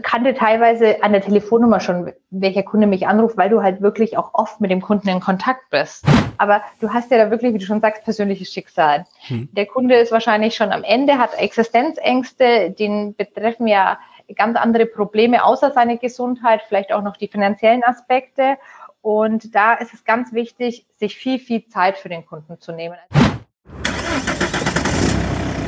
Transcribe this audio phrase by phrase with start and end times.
[0.00, 4.30] kannte teilweise an der Telefonnummer schon, welcher Kunde mich anruft, weil du halt wirklich auch
[4.32, 6.06] oft mit dem Kunden in Kontakt bist.
[6.38, 9.04] Aber du hast ja da wirklich, wie du schon sagst, persönliches Schicksal.
[9.26, 9.50] Hm.
[9.52, 13.98] Der Kunde ist wahrscheinlich schon am Ende, hat Existenzängste, den betreffen ja
[14.34, 18.56] ganz andere Probleme außer seine Gesundheit, vielleicht auch noch die finanziellen Aspekte.
[19.02, 22.96] Und da ist es ganz wichtig, sich viel, viel Zeit für den Kunden zu nehmen.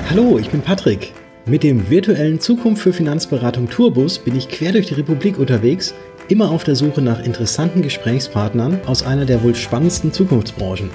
[0.08, 1.12] Hallo, ich bin Patrick.
[1.46, 5.92] Mit dem virtuellen Zukunft für Finanzberatung Tourbus bin ich quer durch die Republik unterwegs,
[6.28, 10.88] immer auf der Suche nach interessanten Gesprächspartnern aus einer der wohl spannendsten Zukunftsbranchen.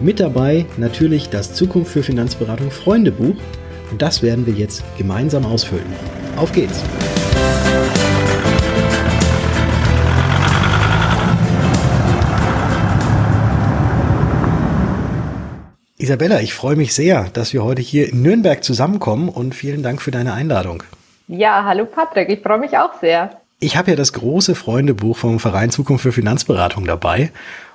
[0.00, 3.36] Mit dabei natürlich das Zukunft für Finanzberatung Freundebuch
[3.90, 5.86] und das werden wir jetzt gemeinsam ausfüllen.
[6.36, 6.82] Auf geht's!
[15.98, 20.02] Isabella, ich freue mich sehr, dass wir heute hier in Nürnberg zusammenkommen und vielen Dank
[20.02, 20.82] für deine Einladung.
[21.26, 23.40] Ja, hallo Patrick, ich freue mich auch sehr.
[23.60, 27.32] Ich habe ja das große Freundebuch vom Verein Zukunft für Finanzberatung dabei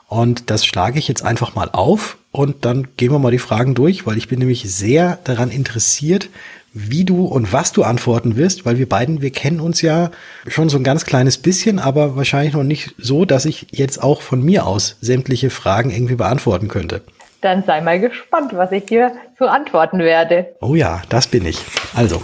[0.08, 3.74] und das schlage ich jetzt einfach mal auf und dann gehen wir mal die Fragen
[3.74, 6.30] durch, weil ich bin nämlich sehr daran interessiert,
[6.74, 10.12] wie du und was du antworten wirst, weil wir beiden, wir kennen uns ja
[10.48, 14.22] schon so ein ganz kleines bisschen, aber wahrscheinlich noch nicht so, dass ich jetzt auch
[14.22, 17.02] von mir aus sämtliche Fragen irgendwie beantworten könnte.
[17.42, 20.56] Dann sei mal gespannt, was ich dir zu antworten werde.
[20.62, 21.60] Oh ja, das bin ich.
[21.96, 22.22] Also,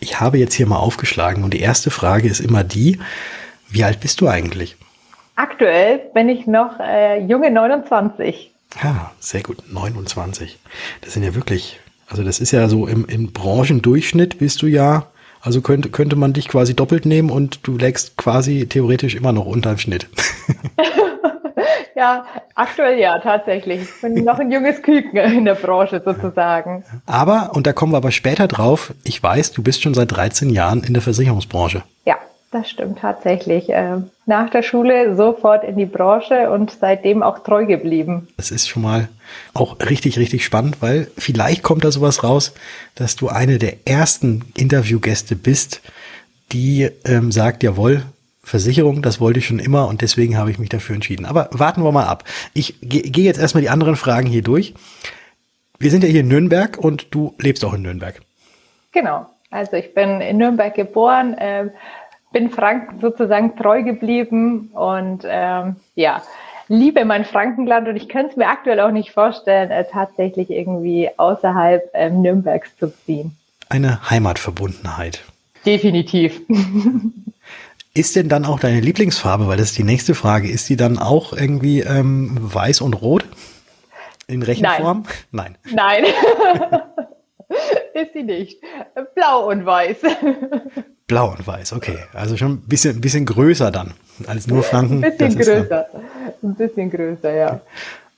[0.00, 2.98] ich habe jetzt hier mal aufgeschlagen und die erste Frage ist immer die,
[3.68, 4.76] wie alt bist du eigentlich?
[5.36, 8.52] Aktuell bin ich noch äh, junge 29.
[8.82, 10.58] Ja, sehr gut, 29.
[11.00, 15.06] Das sind ja wirklich, also das ist ja so im, im Branchendurchschnitt bist du ja,
[15.40, 19.46] also könnte, könnte man dich quasi doppelt nehmen und du lägst quasi theoretisch immer noch
[19.46, 20.08] unterm Schnitt.
[21.94, 22.24] Ja,
[22.54, 23.82] aktuell ja, tatsächlich.
[23.82, 26.84] Ich bin noch ein junges Küken in der Branche sozusagen.
[27.06, 30.50] Aber, und da kommen wir aber später drauf, ich weiß, du bist schon seit 13
[30.50, 31.82] Jahren in der Versicherungsbranche.
[32.04, 32.16] Ja,
[32.50, 33.66] das stimmt tatsächlich.
[33.68, 38.28] Ähm, nach der Schule sofort in die Branche und seitdem auch treu geblieben.
[38.36, 39.08] Das ist schon mal
[39.54, 42.52] auch richtig, richtig spannend, weil vielleicht kommt da sowas raus,
[42.94, 45.80] dass du eine der ersten Interviewgäste bist,
[46.52, 48.02] die ähm, sagt, jawohl,
[48.44, 51.26] Versicherung, das wollte ich schon immer und deswegen habe ich mich dafür entschieden.
[51.26, 52.24] Aber warten wir mal ab.
[52.54, 54.74] Ich gehe jetzt erstmal die anderen Fragen hier durch.
[55.78, 58.20] Wir sind ja hier in Nürnberg und du lebst auch in Nürnberg.
[58.92, 59.26] Genau.
[59.50, 61.68] Also ich bin in Nürnberg geboren, äh,
[62.32, 66.22] bin Franken sozusagen treu geblieben und ähm, ja,
[66.68, 71.10] liebe mein Frankenland und ich könnte es mir aktuell auch nicht vorstellen, äh, tatsächlich irgendwie
[71.16, 73.36] außerhalb ähm, Nürnbergs zu ziehen.
[73.68, 75.22] Eine Heimatverbundenheit.
[75.64, 76.40] Definitiv.
[77.94, 80.98] Ist denn dann auch deine Lieblingsfarbe, weil das ist die nächste Frage, ist die dann
[80.98, 83.26] auch irgendwie ähm, weiß und rot?
[84.26, 85.04] In Rechenform?
[85.30, 85.58] Nein.
[85.70, 86.04] Nein.
[86.04, 86.80] Nein.
[87.94, 88.58] ist sie nicht.
[89.14, 89.96] Blau und weiß.
[91.06, 91.98] Blau und weiß, okay.
[92.14, 93.92] Also schon ein bisschen, ein bisschen größer dann
[94.26, 95.04] als nur Franken.
[95.04, 95.86] Ein bisschen größer.
[96.42, 97.60] Ein bisschen größer, ja.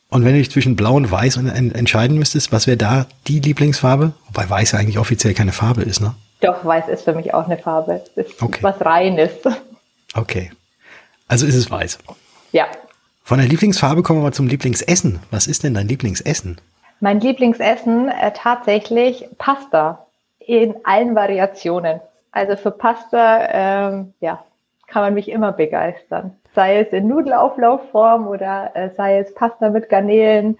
[0.09, 4.13] Und wenn du dich zwischen Blau und Weiß entscheiden müsstest, was wäre da die Lieblingsfarbe?
[4.29, 6.15] Wobei Weiß ja eigentlich offiziell keine Farbe ist, ne?
[6.45, 8.03] Doch, weiß ist für mich auch eine Farbe.
[8.15, 8.63] Das ist okay.
[8.63, 9.33] was Reines.
[10.15, 10.53] Okay.
[11.27, 11.99] Also ist es weiß.
[12.53, 12.67] Ja.
[13.23, 15.21] Von der Lieblingsfarbe kommen wir mal zum Lieblingsessen.
[15.31, 16.61] Was ist denn dein Lieblingsessen?
[17.01, 20.07] Mein Lieblingsessen äh, tatsächlich Pasta
[20.39, 22.01] in allen Variationen.
[22.33, 24.45] Also für Pasta, ähm, ja,
[24.87, 26.37] kann man mich immer begeistern.
[26.55, 30.59] Sei es in Nudelauflaufform oder äh, sei es Pasta mit Garnelen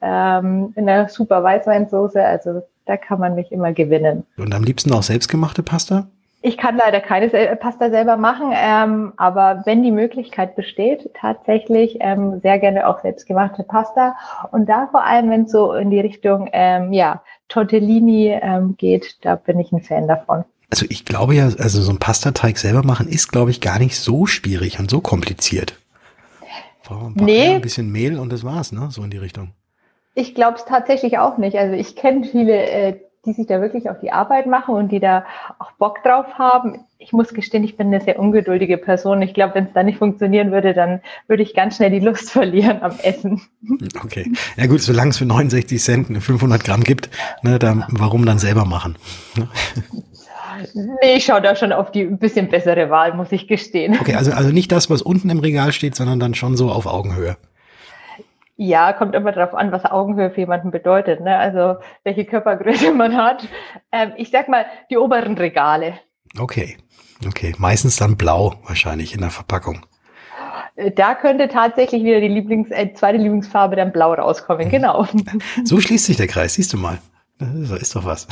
[0.00, 2.24] ähm, in einer super Weißweinsoße.
[2.24, 4.24] Also da kann man mich immer gewinnen.
[4.36, 6.06] Und am liebsten auch selbstgemachte Pasta?
[6.46, 12.40] Ich kann leider keine Pasta selber machen, ähm, aber wenn die Möglichkeit besteht, tatsächlich ähm,
[12.42, 14.14] sehr gerne auch selbstgemachte Pasta.
[14.50, 19.16] Und da vor allem, wenn es so in die Richtung ähm, ja, Tortellini ähm, geht,
[19.22, 20.44] da bin ich ein Fan davon.
[20.70, 23.98] Also ich glaube ja, also so ein Pastateig selber machen ist, glaube ich, gar nicht
[23.98, 25.78] so schwierig und so kompliziert.
[26.90, 27.54] Ein nee.
[27.54, 28.88] Ein bisschen Mehl und das war's, ne?
[28.90, 29.52] So in die Richtung.
[30.14, 31.58] Ich glaube es tatsächlich auch nicht.
[31.58, 35.00] Also ich kenne viele, äh, die sich da wirklich auf die Arbeit machen und die
[35.00, 35.24] da
[35.58, 36.84] auch Bock drauf haben.
[36.98, 39.22] Ich muss gestehen, ich bin eine sehr ungeduldige Person.
[39.22, 42.30] Ich glaube, wenn es da nicht funktionieren würde, dann würde ich ganz schnell die Lust
[42.32, 43.42] verlieren am Essen.
[44.04, 44.30] Okay.
[44.56, 47.10] Ja gut, solange es für 69 Cent 500 Gramm gibt,
[47.42, 48.96] ne, dann, warum dann selber machen?
[50.74, 53.98] Nee, ich schaue da schon auf die ein bisschen bessere Wahl, muss ich gestehen.
[54.00, 56.86] Okay, also, also nicht das, was unten im Regal steht, sondern dann schon so auf
[56.86, 57.36] Augenhöhe.
[58.56, 61.20] Ja, kommt immer darauf an, was Augenhöhe für jemanden bedeutet.
[61.20, 61.36] Ne?
[61.36, 63.48] Also welche Körpergröße man hat.
[63.90, 65.94] Ähm, ich sag mal, die oberen Regale.
[66.38, 66.76] Okay,
[67.26, 67.54] okay.
[67.58, 69.86] Meistens dann blau wahrscheinlich in der Verpackung.
[70.76, 74.70] Äh, da könnte tatsächlich wieder die Lieblings, äh, zweite Lieblingsfarbe dann blau rauskommen, mhm.
[74.70, 75.06] genau.
[75.64, 76.98] So schließt sich der Kreis, siehst du mal.
[77.38, 78.28] Das ist doch was.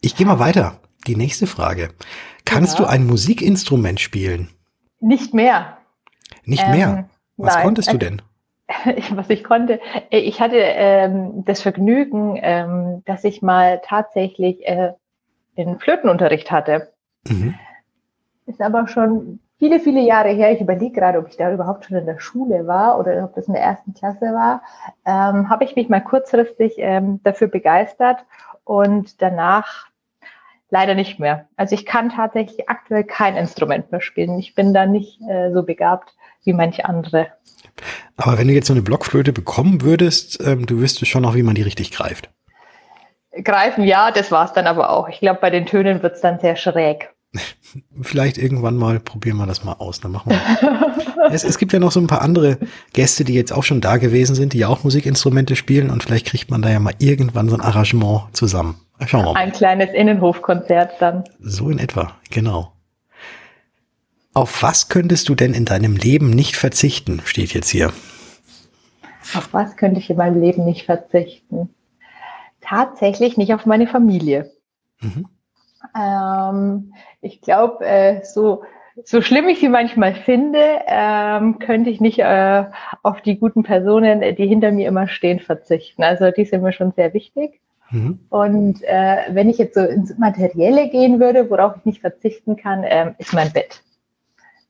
[0.00, 0.80] Ich gehe mal weiter.
[1.06, 1.90] Die nächste Frage.
[2.44, 2.84] Kannst ja.
[2.84, 4.48] du ein Musikinstrument spielen?
[5.00, 5.78] Nicht mehr.
[6.44, 7.10] Nicht ähm, mehr?
[7.38, 7.64] Was nein.
[7.64, 8.22] konntest du denn?
[9.14, 9.80] Was ich konnte,
[10.10, 14.92] äh, ich hatte ähm, das Vergnügen, ähm, dass ich mal tatsächlich äh,
[15.56, 16.92] den Flötenunterricht hatte.
[17.26, 17.54] Mhm.
[18.46, 20.52] Ist aber schon viele, viele Jahre her.
[20.52, 23.46] Ich überlege gerade, ob ich da überhaupt schon in der Schule war oder ob das
[23.46, 24.62] in der ersten Klasse war.
[25.06, 28.24] Ähm, Habe ich mich mal kurzfristig ähm, dafür begeistert
[28.64, 29.88] und danach
[30.70, 31.46] leider nicht mehr.
[31.56, 34.38] Also ich kann tatsächlich aktuell kein Instrument mehr spielen.
[34.38, 36.14] Ich bin da nicht äh, so begabt
[36.48, 37.28] wie manche andere.
[38.16, 41.44] Aber wenn du jetzt so eine Blockflöte bekommen würdest, ähm, du wüsstest schon noch, wie
[41.44, 42.30] man die richtig greift.
[43.44, 45.08] Greifen, ja, das war's dann aber auch.
[45.08, 47.10] Ich glaube, bei den Tönen wird's dann sehr schräg.
[48.02, 50.00] Vielleicht irgendwann mal probieren wir das mal aus.
[50.00, 51.30] Dann machen wir.
[51.30, 52.58] es, es gibt ja noch so ein paar andere
[52.94, 56.26] Gäste, die jetzt auch schon da gewesen sind, die ja auch Musikinstrumente spielen und vielleicht
[56.26, 58.80] kriegt man da ja mal irgendwann so ein Arrangement zusammen.
[59.06, 59.40] Schauen wir mal.
[59.40, 61.24] Ein kleines Innenhofkonzert dann.
[61.38, 62.72] So in etwa, genau.
[64.38, 67.88] Auf was könntest du denn in deinem Leben nicht verzichten, steht jetzt hier.
[69.34, 71.74] Auf was könnte ich in meinem Leben nicht verzichten?
[72.60, 74.52] Tatsächlich nicht auf meine Familie.
[75.00, 75.26] Mhm.
[76.00, 78.62] Ähm, ich glaube, äh, so,
[79.04, 82.66] so schlimm ich sie manchmal finde, ähm, könnte ich nicht äh,
[83.02, 86.04] auf die guten Personen, die hinter mir immer stehen, verzichten.
[86.04, 87.60] Also die sind mir schon sehr wichtig.
[87.90, 88.20] Mhm.
[88.28, 92.84] Und äh, wenn ich jetzt so ins Materielle gehen würde, worauf ich nicht verzichten kann,
[92.86, 93.82] ähm, ist mein Bett.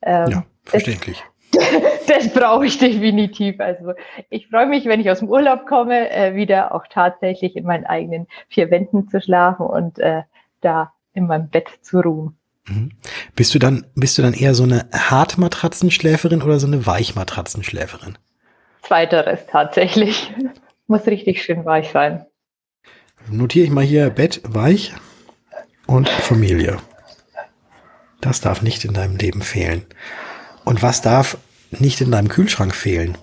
[0.03, 1.23] Ähm, ja, verständlich.
[1.53, 1.65] Das,
[2.07, 3.61] das brauche ich definitiv.
[3.61, 3.93] Also
[4.31, 7.87] ich freue mich, wenn ich aus dem Urlaub komme, äh, wieder auch tatsächlich in meinen
[7.87, 10.23] eigenen vier Wänden zu schlafen und äh,
[10.61, 12.37] da in meinem Bett zu ruhen.
[12.67, 12.91] Mhm.
[13.35, 18.19] Bist du dann, bist du dann eher so eine Hartmatratzenschläferin oder so eine Weichmatratzenschläferin?
[18.83, 20.33] Zweiteres tatsächlich.
[20.87, 22.25] Muss richtig schön weich sein.
[23.31, 24.95] Notiere ich mal hier Bett, weich
[25.87, 26.79] und Familie.
[28.21, 29.85] Das darf nicht in deinem Leben fehlen.
[30.65, 31.39] Und was darf
[31.71, 33.17] nicht in deinem Kühlschrank fehlen?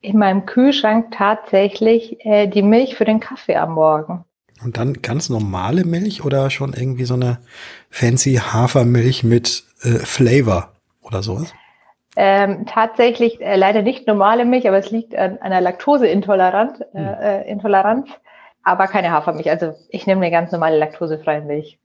[0.00, 4.24] In meinem Kühlschrank tatsächlich äh, die Milch für den Kaffee am Morgen.
[4.64, 7.38] Und dann ganz normale Milch oder schon irgendwie so eine
[7.90, 11.52] fancy Hafermilch mit äh, Flavor oder sowas?
[12.14, 17.06] Ähm, tatsächlich äh, leider nicht normale Milch, aber es liegt an einer Laktoseintoleranz, äh, hm.
[17.20, 18.08] äh, Intoleranz,
[18.62, 19.50] aber keine Hafermilch.
[19.50, 21.78] Also ich nehme eine ganz normale laktosefreie Milch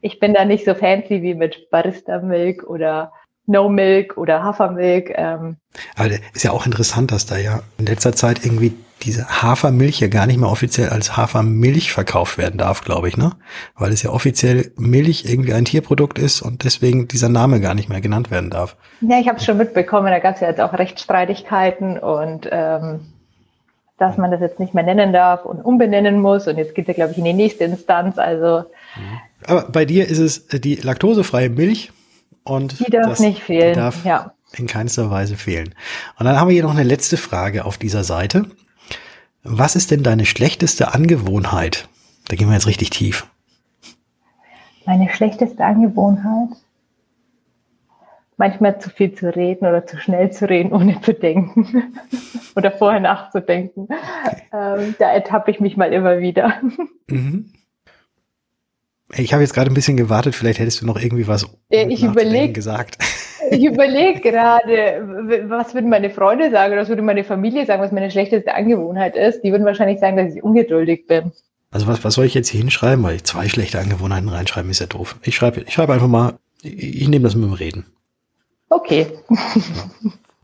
[0.00, 3.12] ich bin da nicht so fancy wie mit Barista-Milk oder
[3.46, 5.12] No Milk oder Hafermilk.
[5.16, 5.56] Ähm.
[5.96, 10.08] Aber ist ja auch interessant, dass da ja in letzter Zeit irgendwie diese Hafermilch ja
[10.08, 13.32] gar nicht mehr offiziell als Hafermilch verkauft werden darf, glaube ich, ne?
[13.76, 17.88] Weil es ja offiziell Milch irgendwie ein Tierprodukt ist und deswegen dieser Name gar nicht
[17.88, 18.76] mehr genannt werden darf.
[19.02, 23.12] Ja, ich habe es schon mitbekommen, da gab es ja jetzt auch Rechtsstreitigkeiten und ähm,
[23.98, 26.46] dass man das jetzt nicht mehr nennen darf und umbenennen muss.
[26.46, 28.18] Und jetzt geht es ja, glaube ich, in die nächste Instanz.
[28.18, 28.64] Also
[28.96, 29.20] mhm.
[29.46, 31.92] Aber bei dir ist es äh, die laktosefreie Milch
[32.44, 33.74] und die darf nicht fehlen.
[33.74, 34.32] Die darf ja.
[34.56, 35.74] in keinster Weise fehlen.
[36.18, 38.46] Und dann haben wir hier noch eine letzte Frage auf dieser Seite.
[39.42, 41.88] Was ist denn deine schlechteste Angewohnheit?
[42.28, 43.26] Da gehen wir jetzt richtig tief.
[44.84, 46.48] Meine schlechteste Angewohnheit?
[48.38, 51.92] Manchmal zu viel zu reden oder zu schnell zu reden, ohne zu denken
[52.56, 53.88] oder vorher nachzudenken.
[54.52, 56.54] Ähm, da ertappe ich mich mal immer wieder.
[57.08, 57.52] Mhm.
[59.14, 62.54] Ich habe jetzt gerade ein bisschen gewartet, vielleicht hättest du noch irgendwie was ich überleg,
[62.54, 62.98] gesagt.
[63.50, 67.92] Ich überlege gerade, was würden meine Freunde sagen oder was würde meine Familie sagen, was
[67.92, 69.42] meine schlechteste Angewohnheit ist.
[69.42, 71.32] Die würden wahrscheinlich sagen, dass ich ungeduldig bin.
[71.70, 73.04] Also was, was soll ich jetzt hier hinschreiben?
[73.04, 75.16] Weil zwei schlechte Angewohnheiten reinschreiben ist ja doof.
[75.22, 77.86] Ich schreibe ich schreibe einfach mal, ich, ich nehme das mit dem Reden.
[78.68, 79.06] Okay.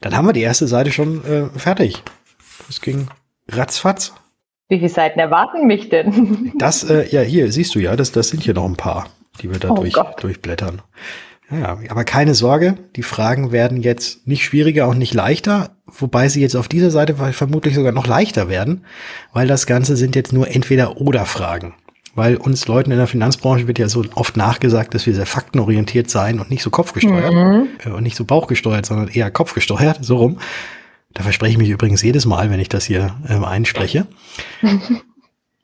[0.01, 2.03] Dann haben wir die erste Seite schon äh, fertig.
[2.67, 3.09] Das ging
[3.49, 4.13] ratzfatz.
[4.69, 6.53] Wie viele Seiten erwarten mich denn?
[6.59, 9.09] Das, äh, ja, hier siehst du ja, das, das sind hier noch ein paar,
[9.41, 10.83] die wir da oh durch, durchblättern.
[11.51, 16.41] Ja, aber keine Sorge, die Fragen werden jetzt nicht schwieriger und nicht leichter, wobei sie
[16.41, 18.87] jetzt auf dieser Seite vermutlich sogar noch leichter werden,
[19.35, 21.75] weil das Ganze sind jetzt nur entweder oder Fragen.
[22.15, 26.11] Weil uns Leuten in der Finanzbranche wird ja so oft nachgesagt, dass wir sehr faktenorientiert
[26.11, 27.69] sein und nicht so kopfgesteuert mhm.
[27.85, 30.39] Äh, und nicht so bauchgesteuert, sondern eher kopfgesteuert, so rum.
[31.15, 34.07] Da verspreche ich mich übrigens jedes Mal, wenn ich das hier ähm, einspreche.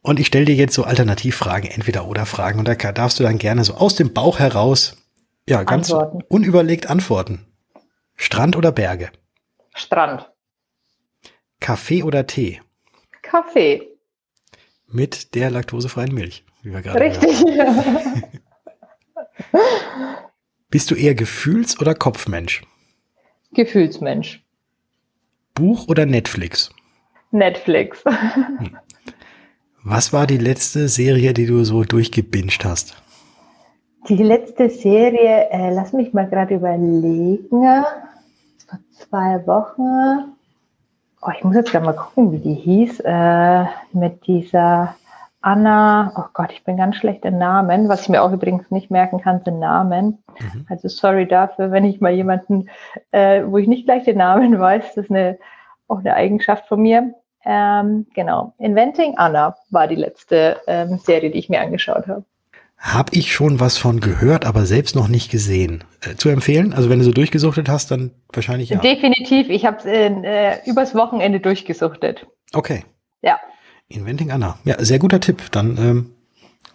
[0.01, 2.59] Und ich stelle dir jetzt so Alternativfragen, entweder oder Fragen.
[2.59, 4.97] Und da darfst du dann gerne so aus dem Bauch heraus,
[5.47, 6.25] ja, ganz antworten.
[6.29, 7.45] unüberlegt antworten.
[8.17, 9.11] Strand oder Berge?
[9.75, 10.31] Strand.
[11.61, 12.63] Kaffee oder Tee?
[13.23, 13.98] Kaffee.
[14.91, 17.45] Mit der laktosefreien Milch, wie wir gerade Richtig.
[20.71, 22.63] Bist du eher Gefühls- oder Kopfmensch?
[23.53, 24.45] Gefühlsmensch.
[25.55, 26.71] Buch oder Netflix?
[27.31, 28.03] Netflix.
[28.05, 28.79] Hm.
[29.85, 32.97] Was war die letzte Serie, die du so durchgebinged hast?
[34.09, 37.47] Die letzte Serie, äh, lass mich mal gerade überlegen.
[37.51, 40.38] Vor zwei Wochen.
[41.21, 43.01] Oh, ich muss jetzt gerade mal gucken, wie die hieß.
[43.01, 44.95] Äh, mit dieser
[45.41, 47.89] Anna, oh Gott, ich bin ganz schlecht in Namen.
[47.89, 50.23] Was ich mir auch übrigens nicht merken kann, sind Namen.
[50.39, 50.67] Mhm.
[50.69, 52.69] Also sorry dafür, wenn ich mal jemanden,
[53.11, 55.39] äh, wo ich nicht gleich den Namen weiß, das ist eine,
[55.89, 57.15] auch eine Eigenschaft von mir.
[57.45, 58.53] Ähm, genau.
[58.59, 62.25] Inventing Anna war die letzte ähm, Serie, die ich mir angeschaut habe.
[62.79, 65.83] Habe ich schon was von gehört, aber selbst noch nicht gesehen.
[66.01, 66.73] Äh, zu empfehlen?
[66.73, 68.79] Also wenn du so durchgesuchtet hast, dann wahrscheinlich ja.
[68.79, 69.49] Definitiv.
[69.49, 72.27] Ich habe es äh, übers Wochenende durchgesuchtet.
[72.53, 72.85] Okay.
[73.21, 73.39] Ja.
[73.89, 74.59] Inventing Anna.
[74.65, 75.43] Ja, sehr guter Tipp.
[75.51, 76.11] Dann ähm,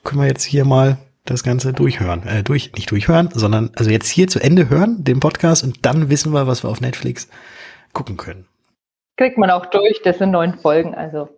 [0.03, 2.27] können wir jetzt hier mal das Ganze durchhören.
[2.27, 6.09] Äh, durch, nicht durchhören, sondern also jetzt hier zu Ende hören, den Podcast, und dann
[6.09, 7.29] wissen wir, was wir auf Netflix
[7.93, 8.45] gucken können.
[9.15, 11.29] Kriegt man auch durch, das sind neun Folgen, also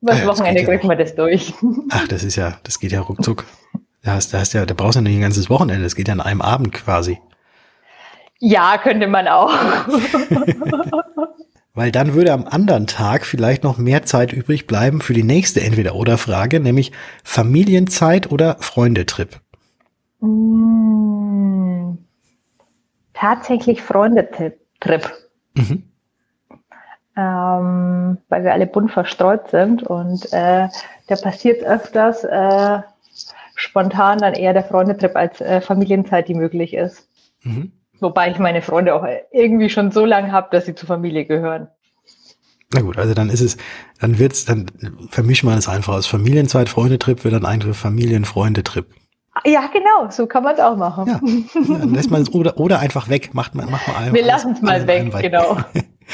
[0.00, 1.54] übers ah ja, Wochenende kriegt man das durch.
[1.90, 3.44] Ach, das ist ja, das geht ja ruckzuck.
[4.02, 6.14] Da hast, da hast ja, da brauchst du nicht ein ganzes Wochenende, das geht ja
[6.14, 7.20] an einem Abend quasi.
[8.40, 9.52] Ja, könnte man auch.
[11.74, 15.62] Weil dann würde am anderen Tag vielleicht noch mehr Zeit übrig bleiben für die nächste
[15.62, 16.92] Entweder-Oder-Frage, nämlich
[17.22, 19.40] Familienzeit oder Freundetrip?
[20.20, 21.96] Mmh,
[23.14, 24.58] tatsächlich Freundetrip.
[25.54, 25.84] Mhm.
[27.16, 30.68] Ähm, weil wir alle bunt verstreut sind und äh,
[31.06, 32.80] da passiert öfters äh,
[33.62, 37.08] spontan dann eher der Freundetrip als äh, Familienzeit, die möglich ist.
[37.42, 37.72] Mhm.
[38.00, 41.68] Wobei ich meine Freunde auch irgendwie schon so lange habe, dass sie zur Familie gehören.
[42.74, 43.56] Na gut, also dann ist es,
[44.00, 44.66] dann wird's, dann
[45.10, 48.86] vermischen wir es einfach aus Familienzeit, Freundetrip wird dann eigentlich Familienfreundetrip.
[49.44, 51.06] Ja, genau, so kann man es auch machen.
[51.06, 51.20] Ja,
[51.78, 54.14] dann lässt man es oder, oder einfach weg, macht man, macht man einfach.
[54.14, 55.58] Wir lassen es mal weg, genau.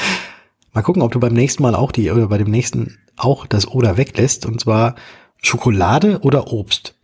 [0.73, 3.67] mal gucken, ob du beim nächsten Mal auch die, oder bei dem nächsten auch das
[3.67, 4.95] oder weglässt, und zwar
[5.41, 6.98] Schokolade oder Obst?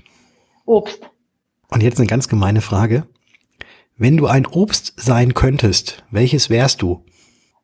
[0.65, 1.09] Obst.
[1.69, 3.07] Und jetzt eine ganz gemeine Frage.
[3.97, 7.03] Wenn du ein Obst sein könntest, welches wärst du?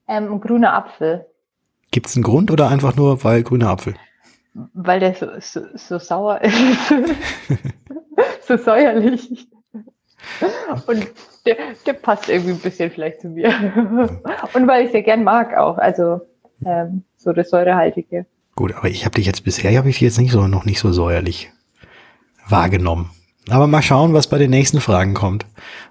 [0.08, 1.26] Ähm, grüner Apfel.
[1.92, 3.96] Gibt es einen Grund oder einfach nur, weil grüner Apfel?
[4.54, 6.56] Weil der so, so, so sauer ist.
[8.48, 9.48] so säuerlich.
[10.88, 11.08] Und
[11.46, 13.50] der, der, passt irgendwie ein bisschen vielleicht zu mir.
[14.54, 15.78] Und weil ich sehr gern mag auch.
[15.78, 16.22] Also
[16.66, 18.26] ähm, so das säurehaltige.
[18.56, 20.80] Gut, aber ich habe dich jetzt bisher habe ich dich jetzt nicht so noch nicht
[20.80, 21.52] so säuerlich
[22.48, 23.12] wahrgenommen.
[23.50, 25.46] Aber mal schauen, was bei den nächsten Fragen kommt.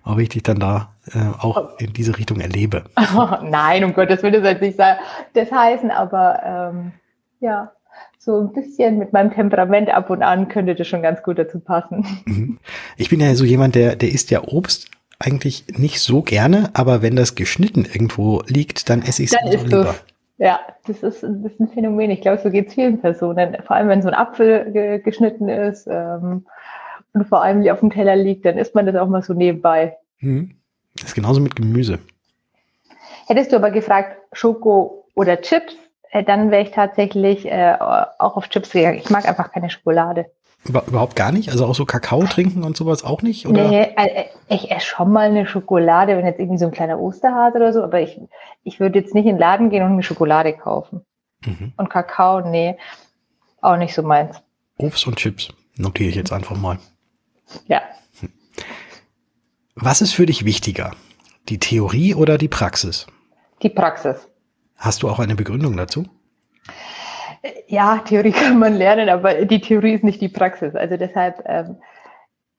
[0.05, 2.85] Ob ich dich dann da äh, auch in diese Richtung erlebe.
[3.17, 6.93] Oh, nein, um Gottes Willen, das soll nicht das heißen, aber ähm,
[7.41, 7.73] ja,
[8.19, 11.59] so ein bisschen mit meinem Temperament ab und an könnte das schon ganz gut dazu
[11.59, 12.07] passen.
[12.27, 12.59] Mhm.
[12.97, 17.03] Ich bin ja so jemand, der, der isst ja Obst eigentlich nicht so gerne, aber
[17.03, 19.85] wenn das geschnitten irgendwo liegt, dann esse ich es lieber.
[19.85, 20.05] Das.
[20.41, 22.11] Ja, das ist, das ist ein Phänomen.
[22.11, 23.59] Ich glaube, so geht es vielen Personen.
[23.67, 26.47] Vor allem, wenn so ein Apfel ge geschnitten ist, ähm,
[27.13, 29.99] und vor allem auf dem Teller liegt, dann isst man das auch mal so nebenbei.
[30.19, 30.55] Hm.
[30.95, 31.99] Das ist genauso mit Gemüse.
[33.27, 35.75] Hättest du aber gefragt, Schoko oder Chips,
[36.11, 38.99] äh, dann wäre ich tatsächlich äh, auch auf Chips gegangen.
[38.99, 40.31] Ich mag einfach keine Schokolade.
[40.65, 41.51] Über, überhaupt gar nicht?
[41.51, 43.47] Also auch so Kakao trinken und sowas auch nicht?
[43.47, 43.69] Oder?
[43.69, 47.57] Nee, äh, ich esse schon mal eine Schokolade, wenn jetzt irgendwie so ein kleiner Osterhase
[47.57, 48.21] oder so, aber ich,
[48.63, 51.01] ich würde jetzt nicht in den Laden gehen und eine Schokolade kaufen.
[51.47, 51.73] Mhm.
[51.77, 52.77] Und Kakao, nee,
[53.63, 54.43] auch nicht so meins.
[54.77, 56.79] Obst und Chips notiere ich jetzt einfach mal.
[57.67, 57.81] Ja.
[59.75, 60.93] Was ist für dich wichtiger?
[61.49, 63.07] Die Theorie oder die Praxis?
[63.63, 64.29] Die Praxis.
[64.77, 66.07] Hast du auch eine Begründung dazu?
[66.67, 66.73] Ja,
[68.05, 70.75] Theorie kann man lernen, aber die Theorie ist nicht die Praxis.
[70.75, 71.77] Also deshalb, ähm,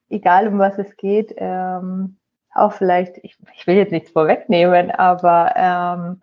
[0.08, 2.16] egal um was es geht, ähm,
[2.54, 6.20] auch vielleicht, ich, ich, will jetzt nichts vorwegnehmen, aber ähm,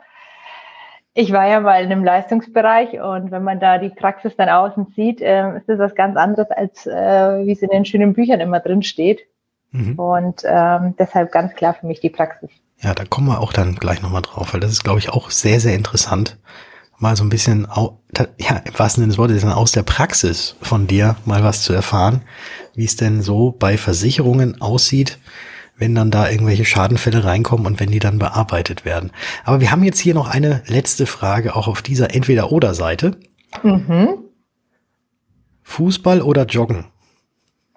[1.14, 4.94] ich war ja mal in einem Leistungsbereich und wenn man da die Praxis dann außen
[4.96, 8.40] sieht, äh, ist das was ganz anderes, als äh, wie es in den schönen Büchern
[8.40, 9.22] immer drin steht.
[9.72, 10.00] Mhm.
[10.00, 12.50] Und ähm, deshalb ganz klar für mich die Praxis.
[12.78, 15.32] Ja, da kommen wir auch dann gleich nochmal drauf, weil das ist, glaube ich, auch
[15.32, 16.38] sehr, sehr interessant,
[17.00, 17.68] mal so ein bisschen,
[18.38, 21.74] ja, im wahrsten Sinne des Wortes, dann aus der Praxis von dir mal was zu
[21.74, 22.22] erfahren,
[22.76, 25.18] wie es denn so bei Versicherungen aussieht,
[25.78, 29.12] wenn dann da irgendwelche Schadenfälle reinkommen und wenn die dann bearbeitet werden.
[29.46, 33.18] Aber wir haben jetzt hier noch eine letzte Frage, auch auf dieser Entweder-Oder-Seite.
[33.64, 34.10] Mhm.
[35.64, 36.86] Fußball oder Joggen?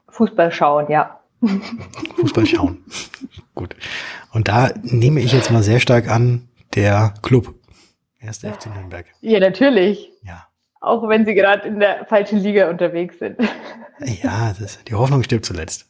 [0.08, 1.20] Fußball schauen, ja.
[2.20, 2.78] Fußball schauen.
[3.54, 3.76] Gut.
[4.32, 7.54] Und da nehme ich jetzt mal sehr stark an, der Club.
[8.22, 9.06] Erster FC Nürnberg.
[9.20, 10.12] Ja, natürlich.
[10.22, 10.46] Ja.
[10.80, 13.38] Auch wenn sie gerade in der falschen Liga unterwegs sind.
[14.22, 15.86] Ja, das, die Hoffnung stirbt zuletzt.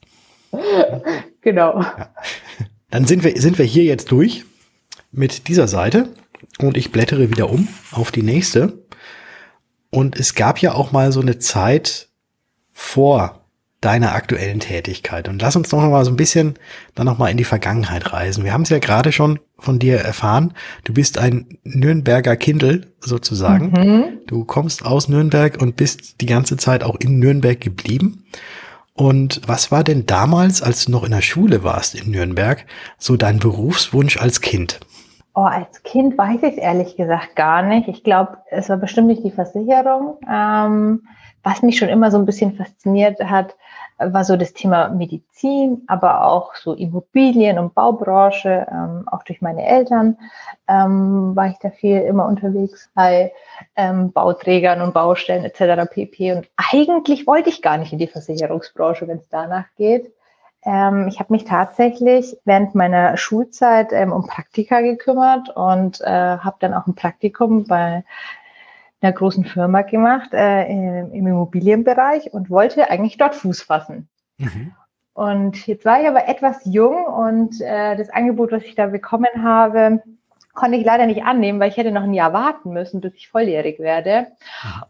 [1.41, 1.81] genau.
[1.81, 2.15] Ja.
[2.91, 4.45] Dann sind wir, sind wir hier jetzt durch
[5.11, 6.09] mit dieser Seite
[6.59, 8.85] und ich blättere wieder um auf die nächste.
[9.91, 12.09] Und es gab ja auch mal so eine Zeit
[12.73, 13.42] vor
[13.83, 15.29] deiner aktuellen Tätigkeit.
[15.29, 16.55] Und lass uns doch noch mal so ein bisschen
[16.95, 18.45] dann noch mal in die Vergangenheit reisen.
[18.45, 20.55] Wir haben es ja gerade schon von dir erfahren.
[20.85, 23.73] Du bist ein Nürnberger Kindel sozusagen.
[23.73, 24.05] Mhm.
[24.27, 28.25] Du kommst aus Nürnberg und bist die ganze Zeit auch in Nürnberg geblieben.
[28.95, 32.65] Und was war denn damals, als du noch in der Schule warst in Nürnberg,
[32.99, 34.79] so dein Berufswunsch als Kind?
[35.35, 37.89] Oh, als Kind weiß ich es ehrlich gesagt gar nicht.
[37.89, 40.19] Ich glaube, es war bestimmt nicht die Versicherung.
[40.31, 41.03] Ähm,
[41.43, 43.57] was mich schon immer so ein bisschen fasziniert hat,
[43.99, 48.67] war so das Thema Medizin, aber auch so Immobilien- und Baubranche.
[48.71, 50.19] Ähm, auch durch meine Eltern
[50.69, 53.33] ähm, war ich da viel immer unterwegs bei
[53.77, 55.91] ähm, Bauträgern und Baustellen etc.
[55.91, 56.33] pp.
[56.33, 60.13] Und eigentlich wollte ich gar nicht in die Versicherungsbranche, wenn es danach geht.
[60.65, 66.57] Ähm, ich habe mich tatsächlich während meiner Schulzeit ähm, um Praktika gekümmert und äh, habe
[66.61, 68.05] dann auch ein Praktikum bei
[69.03, 74.09] einer großen Firma gemacht äh, im, im Immobilienbereich und wollte eigentlich dort Fuß fassen.
[74.39, 74.73] Mhm.
[75.15, 79.43] Und jetzt war ich aber etwas jung und äh, das Angebot, was ich da bekommen
[79.43, 80.03] habe,
[80.55, 83.29] konnte ich leider nicht annehmen, weil ich hätte noch ein Jahr warten müssen, bis ich
[83.29, 84.29] volljährig werde.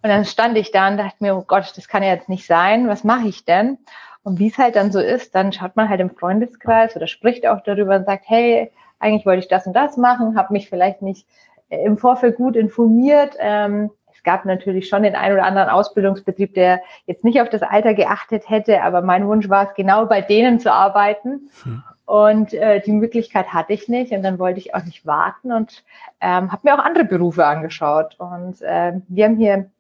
[0.02, 2.46] Und dann stand ich da und dachte mir, oh Gott, das kann ja jetzt nicht
[2.46, 2.88] sein.
[2.88, 3.78] Was mache ich denn?
[4.24, 7.46] Und wie es halt dann so ist, dann schaut man halt im Freundeskreis oder spricht
[7.46, 11.02] auch darüber und sagt, hey, eigentlich wollte ich das und das machen, habe mich vielleicht
[11.02, 11.26] nicht
[11.68, 13.36] äh, im Vorfeld gut informiert.
[13.40, 13.90] Ähm,
[14.22, 17.92] es gab natürlich schon den einen oder anderen Ausbildungsbetrieb, der jetzt nicht auf das Alter
[17.92, 21.50] geachtet hätte, aber mein Wunsch war es, genau bei denen zu arbeiten.
[21.64, 21.82] Hm.
[22.04, 25.82] Und äh, die Möglichkeit hatte ich nicht und dann wollte ich auch nicht warten und
[26.20, 28.14] ähm, habe mir auch andere Berufe angeschaut.
[28.18, 29.70] Und äh, wir haben hier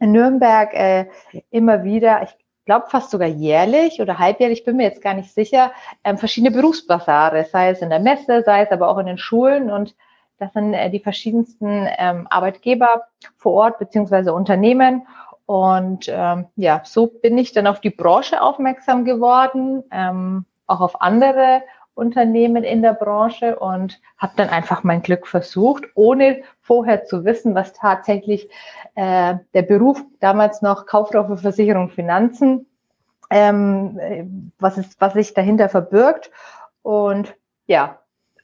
[0.00, 1.06] in Nürnberg äh,
[1.50, 2.30] immer wieder, ich
[2.66, 5.70] glaube fast sogar jährlich oder halbjährlich, bin mir jetzt gar nicht sicher,
[6.02, 9.70] ähm, verschiedene Berufsbasare, sei es in der Messe, sei es aber auch in den Schulen
[9.70, 9.94] und
[10.42, 13.04] das sind äh, die verschiedensten ähm, Arbeitgeber
[13.36, 15.06] vor Ort beziehungsweise Unternehmen.
[15.46, 21.00] Und ähm, ja, so bin ich dann auf die Branche aufmerksam geworden, ähm, auch auf
[21.00, 21.62] andere
[21.94, 27.54] Unternehmen in der Branche und habe dann einfach mein Glück versucht, ohne vorher zu wissen,
[27.54, 28.50] was tatsächlich
[28.96, 32.66] äh, der Beruf damals noch Kauffrau für Versicherung Finanzen,
[33.30, 36.32] ähm, was, ist, was sich dahinter verbirgt.
[36.82, 38.01] Und ja,